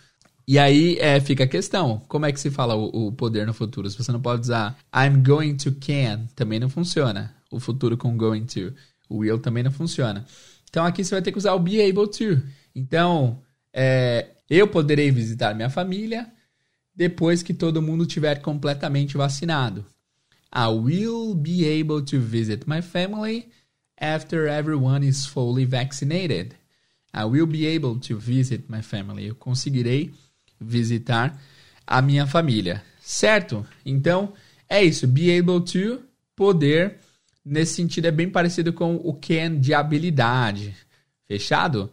E 0.45 0.59
aí 0.59 0.97
é, 0.99 1.21
fica 1.21 1.45
a 1.45 1.47
questão: 1.47 2.01
como 2.09 2.25
é 2.25 2.33
que 2.33 2.39
se 2.39 2.51
fala 2.51 2.75
o, 2.75 3.07
o, 3.07 3.11
poder 3.13 3.47
no 3.47 3.53
futuro? 3.53 3.89
Se 3.89 3.97
você 3.97 4.11
não 4.11 4.19
pode 4.19 4.41
usar 4.41 4.77
I'm 4.93 5.23
going 5.23 5.55
to 5.55 5.71
can, 5.79 6.25
também 6.35 6.59
não 6.59 6.67
funciona. 6.67 7.33
O 7.49 7.61
futuro 7.61 7.95
com 7.95 8.17
going 8.17 8.43
to. 8.43 8.73
O 9.07 9.19
will 9.19 9.39
também 9.39 9.63
não 9.63 9.71
funciona. 9.71 10.25
Então 10.69 10.83
aqui 10.85 11.01
você 11.01 11.15
vai 11.15 11.21
ter 11.21 11.31
que 11.31 11.37
usar 11.37 11.53
o 11.53 11.59
be 11.59 11.81
able 11.81 12.09
to. 12.09 12.43
Então, 12.75 13.39
é, 13.71 14.31
eu 14.49 14.67
poderei 14.67 15.09
visitar 15.11 15.55
minha 15.55 15.69
família 15.69 16.29
depois 16.93 17.41
que 17.41 17.53
todo 17.53 17.81
mundo 17.81 18.05
tiver 18.05 18.41
completamente 18.41 19.15
vacinado. 19.15 19.85
I 20.53 20.67
will 20.67 21.33
be 21.35 21.63
able 21.79 22.01
to 22.01 22.19
visit 22.19 22.67
my 22.67 22.81
family 22.81 23.47
after 23.99 24.47
everyone 24.47 25.05
is 25.05 25.25
fully 25.25 25.65
vaccinated. 25.65 26.55
I 27.13 27.25
will 27.25 27.47
be 27.47 27.65
able 27.65 27.99
to 28.01 28.17
visit 28.17 28.65
my 28.69 28.81
family. 28.81 29.27
Eu 29.27 29.35
conseguirei 29.35 30.11
visitar 30.59 31.39
a 31.85 32.01
minha 32.01 32.27
família. 32.27 32.83
Certo? 33.01 33.65
Então, 33.85 34.33
é 34.69 34.83
isso. 34.83 35.07
Be 35.07 35.37
able 35.37 35.61
to, 35.61 36.03
poder. 36.35 36.97
Nesse 37.43 37.75
sentido, 37.75 38.05
é 38.05 38.11
bem 38.11 38.29
parecido 38.29 38.73
com 38.73 38.95
o 38.95 39.13
can 39.13 39.59
de 39.59 39.73
habilidade. 39.73 40.75
Fechado? 41.27 41.89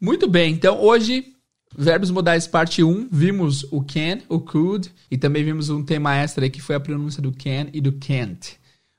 Muito 0.00 0.28
bem. 0.28 0.52
Então, 0.52 0.80
hoje, 0.80 1.34
verbos 1.76 2.10
modais 2.10 2.46
parte 2.46 2.82
1. 2.82 3.08
Vimos 3.10 3.64
o 3.70 3.82
can, 3.82 4.20
o 4.28 4.40
could. 4.40 4.90
E 5.10 5.18
também 5.18 5.44
vimos 5.44 5.68
um 5.68 5.84
tema 5.84 6.16
extra 6.16 6.44
aí 6.44 6.50
que 6.50 6.62
foi 6.62 6.76
a 6.76 6.80
pronúncia 6.80 7.20
do 7.20 7.32
can 7.32 7.68
e 7.72 7.80
do 7.80 7.92
can't. 7.92 8.56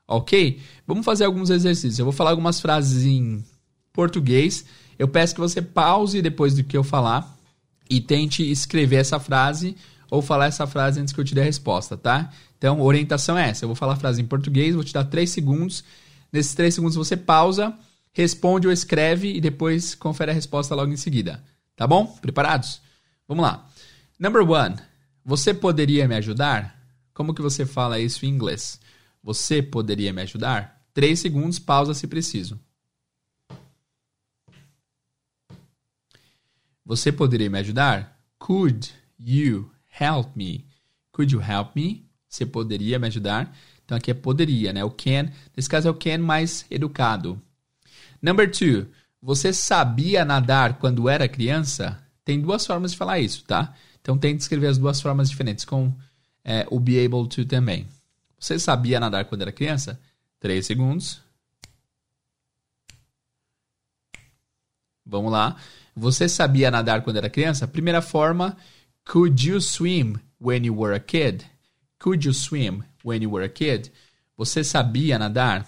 Ok? 0.08 0.62
Vamos 0.86 1.06
fazer 1.06 1.26
alguns 1.26 1.50
exercícios. 1.50 2.00
Eu 2.00 2.06
vou 2.06 2.14
falar 2.14 2.30
algumas 2.30 2.62
frases 2.62 3.04
em 3.04 3.44
português. 3.92 4.66
Eu 4.98 5.08
peço 5.08 5.36
que 5.36 5.42
você 5.42 5.62
pause 5.62 6.22
depois 6.22 6.56
do 6.56 6.64
que 6.64 6.78
eu 6.78 6.84
falar 6.84 7.38
e 7.90 8.00
tente 8.00 8.50
escrever 8.50 8.98
essa 8.98 9.20
frase 9.20 9.76
ou 10.10 10.22
falar 10.22 10.46
essa 10.46 10.66
frase 10.66 11.00
antes 11.00 11.14
que 11.14 11.20
eu 11.20 11.26
te 11.26 11.36
dê 11.36 11.42
a 11.42 11.46
resposta, 11.46 11.98
tá? 11.98 12.32
Então, 12.58 12.82
orientação 12.82 13.38
é 13.38 13.50
essa. 13.50 13.66
Eu 13.66 13.70
vou 13.70 13.76
falar 13.76 13.94
a 13.94 13.98
frase 13.98 14.22
em 14.22 14.26
português, 14.26 14.74
vou 14.74 14.84
te 14.84 14.94
dar 14.94 15.04
3 15.04 15.30
segundos. 15.30 15.84
Nesses 16.32 16.54
3 16.54 16.74
segundos 16.74 16.96
você 16.96 17.16
pausa, 17.16 17.74
responde 18.14 18.68
ou 18.68 18.74
escreve 18.74 19.36
e 19.36 19.42
depois 19.42 19.94
confere 19.94 20.32
a 20.32 20.34
resposta 20.34 20.74
logo 20.74 20.92
em 20.92 20.98
seguida. 20.98 21.44
Tá 21.76 21.86
bom? 21.86 22.08
Preparados? 22.22 22.82
Vamos 23.28 23.44
lá. 23.44 23.68
Number 24.18 24.50
one. 24.50 24.76
Você 25.24 25.54
poderia 25.54 26.08
me 26.08 26.16
ajudar? 26.16 26.76
Como 27.14 27.34
que 27.34 27.42
você 27.42 27.66
fala 27.66 28.00
isso 28.00 28.26
em 28.26 28.30
inglês? 28.30 28.80
Você 29.28 29.62
poderia 29.62 30.14
me 30.14 30.22
ajudar? 30.22 30.82
3 30.94 31.20
segundos, 31.20 31.60
pausa 31.60 31.94
se 31.94 32.08
preciso. 32.08 32.58
Você 36.86 37.12
poderia 37.12 37.50
me 37.50 37.60
ajudar? 37.60 38.24
Could 38.40 38.90
you 39.20 39.70
help 40.00 40.34
me? 40.34 40.66
Could 41.12 41.36
you 41.36 41.42
help 41.42 41.76
me? 41.76 42.10
Você 42.26 42.46
poderia 42.46 42.98
me 42.98 43.08
ajudar? 43.08 43.54
Então 43.84 43.98
aqui 43.98 44.12
é 44.12 44.14
poderia, 44.14 44.72
né? 44.72 44.82
O 44.86 44.92
can, 44.92 45.30
nesse 45.54 45.68
caso 45.68 45.90
é 45.90 45.92
o 45.92 45.94
can 45.94 46.20
mais 46.20 46.66
educado. 46.72 47.42
Number 48.22 48.50
two, 48.50 48.88
você 49.22 49.52
sabia 49.52 50.24
nadar 50.24 50.80
quando 50.80 51.10
era 51.10 51.28
criança? 51.28 52.02
Tem 52.24 52.40
duas 52.40 52.66
formas 52.66 52.92
de 52.92 52.98
falar 52.98 53.20
isso, 53.20 53.44
tá? 53.44 53.76
Então 54.00 54.18
tente 54.18 54.42
escrever 54.44 54.68
as 54.68 54.78
duas 54.78 55.02
formas 55.02 55.30
diferentes 55.30 55.66
com 55.66 55.94
é, 56.46 56.66
o 56.72 56.80
be 56.80 56.98
able 56.98 57.28
to 57.28 57.46
também. 57.46 57.90
Você 58.40 58.60
sabia 58.60 59.00
nadar 59.00 59.26
quando 59.26 59.42
era 59.42 59.52
criança? 59.52 60.00
Três 60.40 60.66
segundos. 60.66 61.22
Vamos 65.06 65.32
lá. 65.32 65.56
Você 65.96 66.30
sabia 66.30 66.70
nadar 66.70 67.04
quando 67.04 67.18
era 67.18 67.30
criança? 67.30 67.68
Primeira 67.68 68.02
forma, 68.02 68.58
could 69.06 69.48
you 69.48 69.60
swim 69.60 70.16
when 70.40 70.66
you 70.66 70.78
were 70.78 70.96
a 70.96 71.00
kid? 71.00 71.46
Could 72.00 72.28
you 72.28 72.34
swim 72.34 72.84
when 73.04 73.24
you 73.24 73.32
were 73.32 73.46
a 73.46 73.50
kid? 73.50 73.92
Você 74.38 74.64
sabia 74.64 75.18
nadar? 75.18 75.68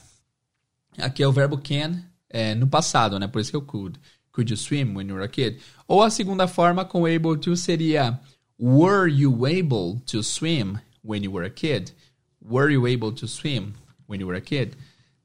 Aqui 0.98 1.24
é 1.24 1.28
o 1.28 1.32
verbo 1.32 1.58
can 1.58 2.04
é, 2.30 2.54
no 2.54 2.68
passado, 2.68 3.18
né? 3.18 3.28
Por 3.28 3.42
isso 3.42 3.50
que 3.50 3.58
eu 3.58 3.62
could. 3.62 4.00
Could 4.32 4.52
you 4.52 4.58
swim 4.58 4.94
when 4.96 5.08
you 5.08 5.16
were 5.16 5.26
a 5.26 5.28
kid? 5.28 5.60
Ou 5.88 6.04
a 6.04 6.10
segunda 6.12 6.48
forma 6.48 6.86
com 6.86 7.06
able 7.06 7.38
to 7.38 7.56
seria 7.56 8.20
Were 8.60 9.10
you 9.10 9.48
able 9.48 10.02
to 10.06 10.22
swim 10.22 10.78
when 11.02 11.24
you 11.24 11.32
were 11.32 11.46
a 11.46 11.50
kid? 11.50 11.94
Were 12.50 12.72
you 12.72 12.88
able 12.88 13.12
to 13.14 13.28
swim 13.28 13.74
when 14.08 14.20
you 14.20 14.28
were 14.28 14.38
a 14.38 14.42
kid? 14.42 14.76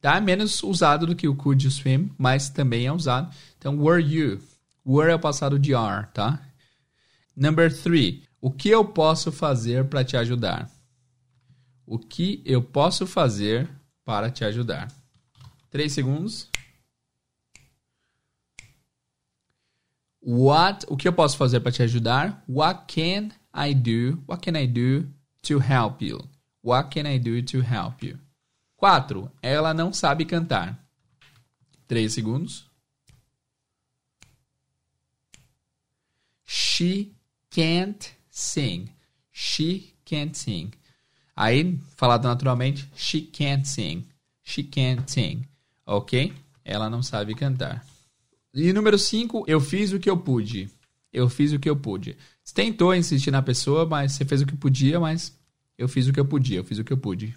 Tá 0.00 0.20
menos 0.20 0.62
usado 0.62 1.06
do 1.06 1.16
que 1.16 1.26
o 1.26 1.34
could 1.34 1.64
you 1.64 1.70
swim, 1.70 2.10
mas 2.18 2.50
também 2.50 2.86
é 2.86 2.92
usado. 2.92 3.34
Então, 3.56 3.78
were 3.78 4.02
you? 4.02 4.42
Were 4.84 5.10
é 5.10 5.14
o 5.14 5.18
passado 5.18 5.58
de 5.58 5.74
are, 5.74 6.06
tá? 6.12 6.46
Number 7.34 7.74
three. 7.74 8.22
O 8.38 8.50
que 8.50 8.68
eu 8.68 8.84
posso 8.84 9.32
fazer 9.32 9.86
para 9.86 10.04
te 10.04 10.18
ajudar? 10.18 10.70
O 11.86 11.98
que 11.98 12.42
eu 12.44 12.62
posso 12.62 13.06
fazer 13.06 13.70
para 14.04 14.30
te 14.30 14.44
ajudar? 14.44 14.92
Três 15.70 15.92
segundos. 15.92 16.50
What? 20.20 20.84
O 20.90 20.96
que 20.98 21.08
eu 21.08 21.12
posso 21.14 21.38
fazer 21.38 21.60
para 21.60 21.72
te 21.72 21.82
ajudar? 21.82 22.44
What 22.46 22.84
can 22.94 23.30
I 23.54 23.74
do? 23.74 24.22
What 24.28 24.42
can 24.42 24.58
I 24.58 24.66
do 24.66 25.08
to 25.42 25.58
help 25.58 26.02
you? 26.02 26.33
What 26.64 26.88
can 26.90 27.06
I 27.06 27.18
do 27.18 27.42
to 27.42 27.58
help 27.60 28.02
you? 28.02 28.18
Quatro. 28.74 29.30
Ela 29.42 29.74
não 29.74 29.92
sabe 29.92 30.24
cantar. 30.24 30.82
Três 31.86 32.14
segundos. 32.14 32.64
She 36.46 37.12
can't 37.50 38.10
sing. 38.30 38.88
She 39.30 39.92
can't 40.06 40.34
sing. 40.38 40.70
Aí, 41.36 41.78
falado 41.96 42.24
naturalmente, 42.24 42.88
she 42.96 43.20
can't 43.20 43.68
sing. 43.68 44.08
She 44.42 44.62
can't 44.62 45.10
sing. 45.10 45.46
Ok? 45.84 46.32
Ela 46.64 46.88
não 46.88 47.02
sabe 47.02 47.34
cantar. 47.34 47.84
E 48.54 48.72
número 48.72 48.98
5, 48.98 49.44
eu 49.46 49.60
fiz 49.60 49.92
o 49.92 50.00
que 50.00 50.08
eu 50.08 50.16
pude. 50.16 50.70
Eu 51.12 51.28
fiz 51.28 51.52
o 51.52 51.58
que 51.58 51.68
eu 51.68 51.76
pude. 51.76 52.16
Você 52.42 52.54
tentou 52.54 52.94
insistir 52.94 53.30
na 53.30 53.42
pessoa, 53.42 53.84
mas 53.84 54.12
você 54.12 54.24
fez 54.24 54.40
o 54.40 54.46
que 54.46 54.56
podia, 54.56 54.98
mas 54.98 55.36
eu 55.76 55.88
fiz 55.88 56.06
o 56.06 56.12
que 56.12 56.20
eu 56.20 56.24
podia, 56.24 56.58
eu 56.58 56.64
fiz 56.64 56.78
o 56.78 56.84
que 56.84 56.92
eu 56.92 56.98
pude. 56.98 57.34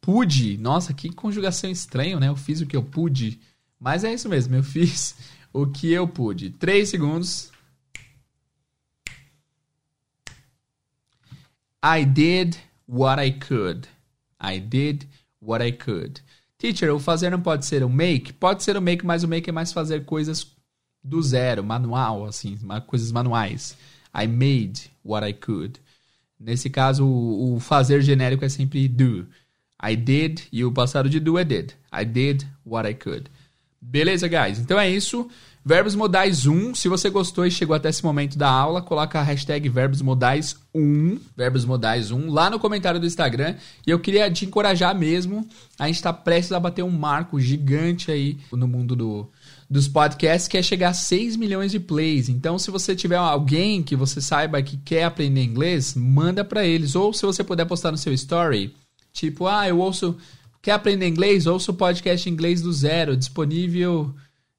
Pude, 0.00 0.58
nossa, 0.58 0.92
que 0.92 1.10
conjugação 1.10 1.70
estranha, 1.70 2.18
né? 2.20 2.28
Eu 2.28 2.36
fiz 2.36 2.60
o 2.60 2.66
que 2.66 2.76
eu 2.76 2.82
pude. 2.82 3.40
Mas 3.80 4.04
é 4.04 4.12
isso 4.12 4.28
mesmo, 4.28 4.54
eu 4.54 4.62
fiz 4.62 5.16
o 5.52 5.66
que 5.66 5.90
eu 5.90 6.06
pude. 6.06 6.50
Três 6.50 6.88
segundos. 6.88 7.50
I 11.82 12.04
did 12.04 12.56
what 12.86 13.22
I 13.22 13.32
could. 13.32 13.88
I 14.40 14.58
did 14.58 15.06
what 15.40 15.64
I 15.64 15.72
could. 15.72 16.22
Teacher, 16.58 16.94
o 16.94 16.98
fazer 16.98 17.30
não 17.30 17.40
pode 17.40 17.66
ser 17.66 17.84
o 17.84 17.90
make? 17.90 18.32
Pode 18.32 18.62
ser 18.62 18.76
o 18.76 18.82
make, 18.82 19.04
mas 19.04 19.22
o 19.22 19.28
make 19.28 19.50
é 19.50 19.52
mais 19.52 19.72
fazer 19.72 20.04
coisas 20.04 20.54
do 21.02 21.22
zero, 21.22 21.62
manual, 21.62 22.24
assim, 22.24 22.58
coisas 22.86 23.12
manuais. 23.12 23.76
I 24.14 24.26
made 24.26 24.90
what 25.04 25.26
I 25.28 25.34
could. 25.34 25.78
Nesse 26.38 26.68
caso, 26.68 27.06
o, 27.06 27.58
fazer 27.60 28.02
genérico 28.02 28.44
é 28.44 28.48
sempre 28.48 28.88
do. 28.88 29.26
I 29.82 29.96
did, 29.96 30.40
e 30.52 30.64
o 30.64 30.72
passado 30.72 31.08
de 31.08 31.20
do 31.20 31.38
é 31.38 31.44
did. 31.44 31.72
I 31.92 32.04
did 32.04 32.44
what 32.64 32.88
I 32.88 32.94
could. 32.94 33.30
Beleza, 33.80 34.26
guys? 34.28 34.58
Então 34.58 34.78
é 34.78 34.88
isso. 34.88 35.28
Verbos 35.66 35.94
modais 35.94 36.46
1. 36.46 36.74
Se 36.74 36.88
você 36.88 37.08
gostou 37.08 37.46
e 37.46 37.50
chegou 37.50 37.74
até 37.74 37.88
esse 37.88 38.04
momento 38.04 38.36
da 38.36 38.48
aula, 38.48 38.82
coloca 38.82 39.18
a 39.18 39.22
hashtag 39.22 39.68
verbos 39.68 40.02
modais 40.02 40.56
1. 40.74 41.18
Verbos 41.36 41.64
modais 41.64 42.10
1 42.10 42.30
lá 42.30 42.50
no 42.50 42.58
comentário 42.58 43.00
do 43.00 43.06
Instagram. 43.06 43.56
E 43.86 43.90
eu 43.90 43.98
queria 43.98 44.30
te 44.30 44.44
encorajar 44.44 44.94
mesmo. 44.94 45.46
A 45.78 45.86
gente 45.86 45.96
está 45.96 46.12
prestes 46.12 46.52
a 46.52 46.60
bater 46.60 46.82
um 46.82 46.90
marco 46.90 47.40
gigante 47.40 48.10
aí 48.10 48.38
no 48.52 48.68
mundo 48.68 48.94
do, 48.94 49.30
dos 49.68 49.88
podcasts, 49.88 50.48
que 50.48 50.58
é 50.58 50.62
chegar 50.62 50.90
a 50.90 50.94
6 50.94 51.36
milhões 51.36 51.72
de 51.72 51.80
plays. 51.80 52.28
Então, 52.28 52.58
se 52.58 52.70
você 52.70 52.94
tiver 52.94 53.16
alguém 53.16 53.82
que 53.82 53.96
você 53.96 54.20
saiba 54.20 54.62
que 54.62 54.76
quer 54.76 55.04
aprender 55.04 55.42
inglês, 55.42 55.94
manda 55.94 56.44
para 56.44 56.64
eles. 56.64 56.94
Ou 56.94 57.12
se 57.12 57.24
você 57.24 57.42
puder 57.42 57.64
postar 57.64 57.90
no 57.90 57.98
seu 57.98 58.12
story, 58.12 58.74
tipo, 59.12 59.46
ah, 59.46 59.68
eu 59.68 59.78
ouço. 59.78 60.16
Quer 60.62 60.72
aprender 60.72 61.06
inglês? 61.06 61.46
Ouço 61.46 61.72
o 61.72 61.74
podcast 61.74 62.28
inglês 62.28 62.62
do 62.62 62.72
zero, 62.72 63.16
disponível 63.16 64.14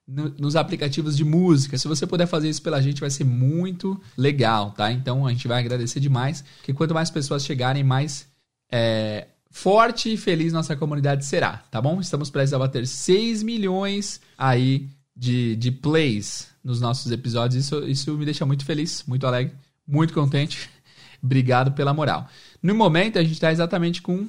no, 0.08 0.30
nos 0.38 0.56
aplicativos 0.56 1.18
de 1.18 1.24
música. 1.24 1.78
Se 1.78 1.88
você 1.88 2.06
puder 2.06 2.28
fazer 2.28 2.50
isso 2.50 2.62
pela 2.62 2.82
gente, 2.82 3.02
vai 3.02 3.10
ser 3.10 3.24
muito 3.24 4.00
legal, 4.18 4.72
tá? 4.72 4.92
Então 4.92 5.26
a 5.26 5.32
gente 5.32 5.48
vai 5.48 5.60
agradecer 5.60 6.00
demais, 6.00 6.44
porque 6.58 6.74
quanto 6.74 6.94
mais 6.94 7.10
pessoas 7.10 7.44
chegarem, 7.44 7.84
mais 7.84 8.28
é, 8.72 9.28
forte 9.56 10.12
e 10.12 10.18
feliz 10.18 10.52
nossa 10.52 10.76
comunidade 10.76 11.24
será, 11.24 11.64
tá 11.72 11.82
bom? 11.82 12.02
Estamos 12.02 12.30
prestes 12.30 12.54
a 12.54 12.60
bater 12.60 12.86
6 12.86 13.42
milhões 13.42 14.20
aí 14.38 14.90
de, 15.16 15.56
de 15.56 15.72
plays 15.72 16.50
nos 16.62 16.82
nossos 16.82 17.10
episódios. 17.10 17.64
Isso, 17.64 17.88
isso 17.88 18.18
me 18.18 18.26
deixa 18.26 18.46
muito 18.46 18.66
feliz, 18.66 19.06
muito 19.08 19.26
alegre, 19.26 19.56
muito 19.88 20.14
contente. 20.14 20.70
Obrigado 21.24 21.72
pela 21.72 21.94
moral. 21.94 22.28
No 22.62 22.76
momento, 22.76 23.18
a 23.18 23.24
gente 23.24 23.36
está 23.36 23.50
exatamente 23.50 24.02
com 24.02 24.28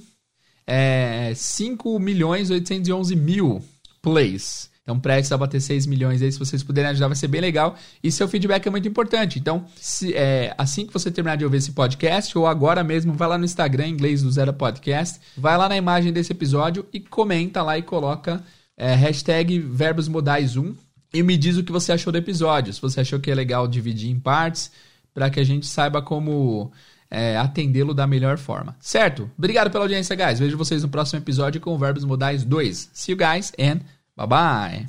é, 0.64 1.32
5 1.34 1.98
milhões 1.98 2.48
811 2.48 3.16
mil 3.16 3.64
plays. 4.00 4.70
Então, 4.86 5.00
prestes 5.00 5.32
a 5.32 5.36
bater 5.36 5.60
6 5.60 5.84
milhões 5.84 6.22
aí, 6.22 6.30
se 6.30 6.38
vocês 6.38 6.62
puderem 6.62 6.92
ajudar, 6.92 7.08
vai 7.08 7.16
ser 7.16 7.26
bem 7.26 7.40
legal. 7.40 7.74
E 8.00 8.12
seu 8.12 8.28
feedback 8.28 8.68
é 8.68 8.70
muito 8.70 8.86
importante. 8.86 9.36
Então, 9.36 9.64
se, 9.74 10.14
é, 10.14 10.54
assim 10.56 10.86
que 10.86 10.92
você 10.92 11.10
terminar 11.10 11.34
de 11.34 11.44
ouvir 11.44 11.56
esse 11.56 11.72
podcast, 11.72 12.38
ou 12.38 12.46
agora 12.46 12.84
mesmo, 12.84 13.12
vai 13.12 13.26
lá 13.26 13.36
no 13.36 13.44
Instagram, 13.44 13.88
inglês 13.88 14.22
do 14.22 14.30
Zero 14.30 14.52
Podcast, 14.52 15.20
vai 15.36 15.58
lá 15.58 15.68
na 15.68 15.76
imagem 15.76 16.12
desse 16.12 16.30
episódio 16.30 16.86
e 16.92 17.00
comenta 17.00 17.64
lá 17.64 17.76
e 17.76 17.82
coloca 17.82 18.40
é, 18.76 18.94
hashtag 18.94 19.58
verbos 19.58 20.06
modais 20.06 20.56
1 20.56 20.72
e 21.12 21.20
me 21.20 21.36
diz 21.36 21.56
o 21.56 21.64
que 21.64 21.72
você 21.72 21.90
achou 21.90 22.12
do 22.12 22.18
episódio. 22.18 22.72
Se 22.72 22.80
você 22.80 23.00
achou 23.00 23.18
que 23.18 23.28
é 23.28 23.34
legal 23.34 23.66
dividir 23.66 24.08
em 24.08 24.20
partes, 24.20 24.70
para 25.12 25.28
que 25.28 25.40
a 25.40 25.44
gente 25.44 25.66
saiba 25.66 26.00
como 26.00 26.70
é, 27.10 27.36
atendê-lo 27.36 27.92
da 27.92 28.06
melhor 28.06 28.38
forma. 28.38 28.76
Certo? 28.78 29.28
Obrigado 29.36 29.68
pela 29.68 29.82
audiência, 29.82 30.14
guys. 30.14 30.38
Vejo 30.38 30.56
vocês 30.56 30.84
no 30.84 30.88
próximo 30.88 31.18
episódio 31.18 31.60
com 31.60 31.76
Verbos 31.76 32.04
Modais 32.04 32.44
2. 32.44 32.90
See 32.92 33.12
you 33.12 33.18
guys 33.18 33.52
and 33.58 33.80
bye 34.16 34.26
bye. 34.26 34.86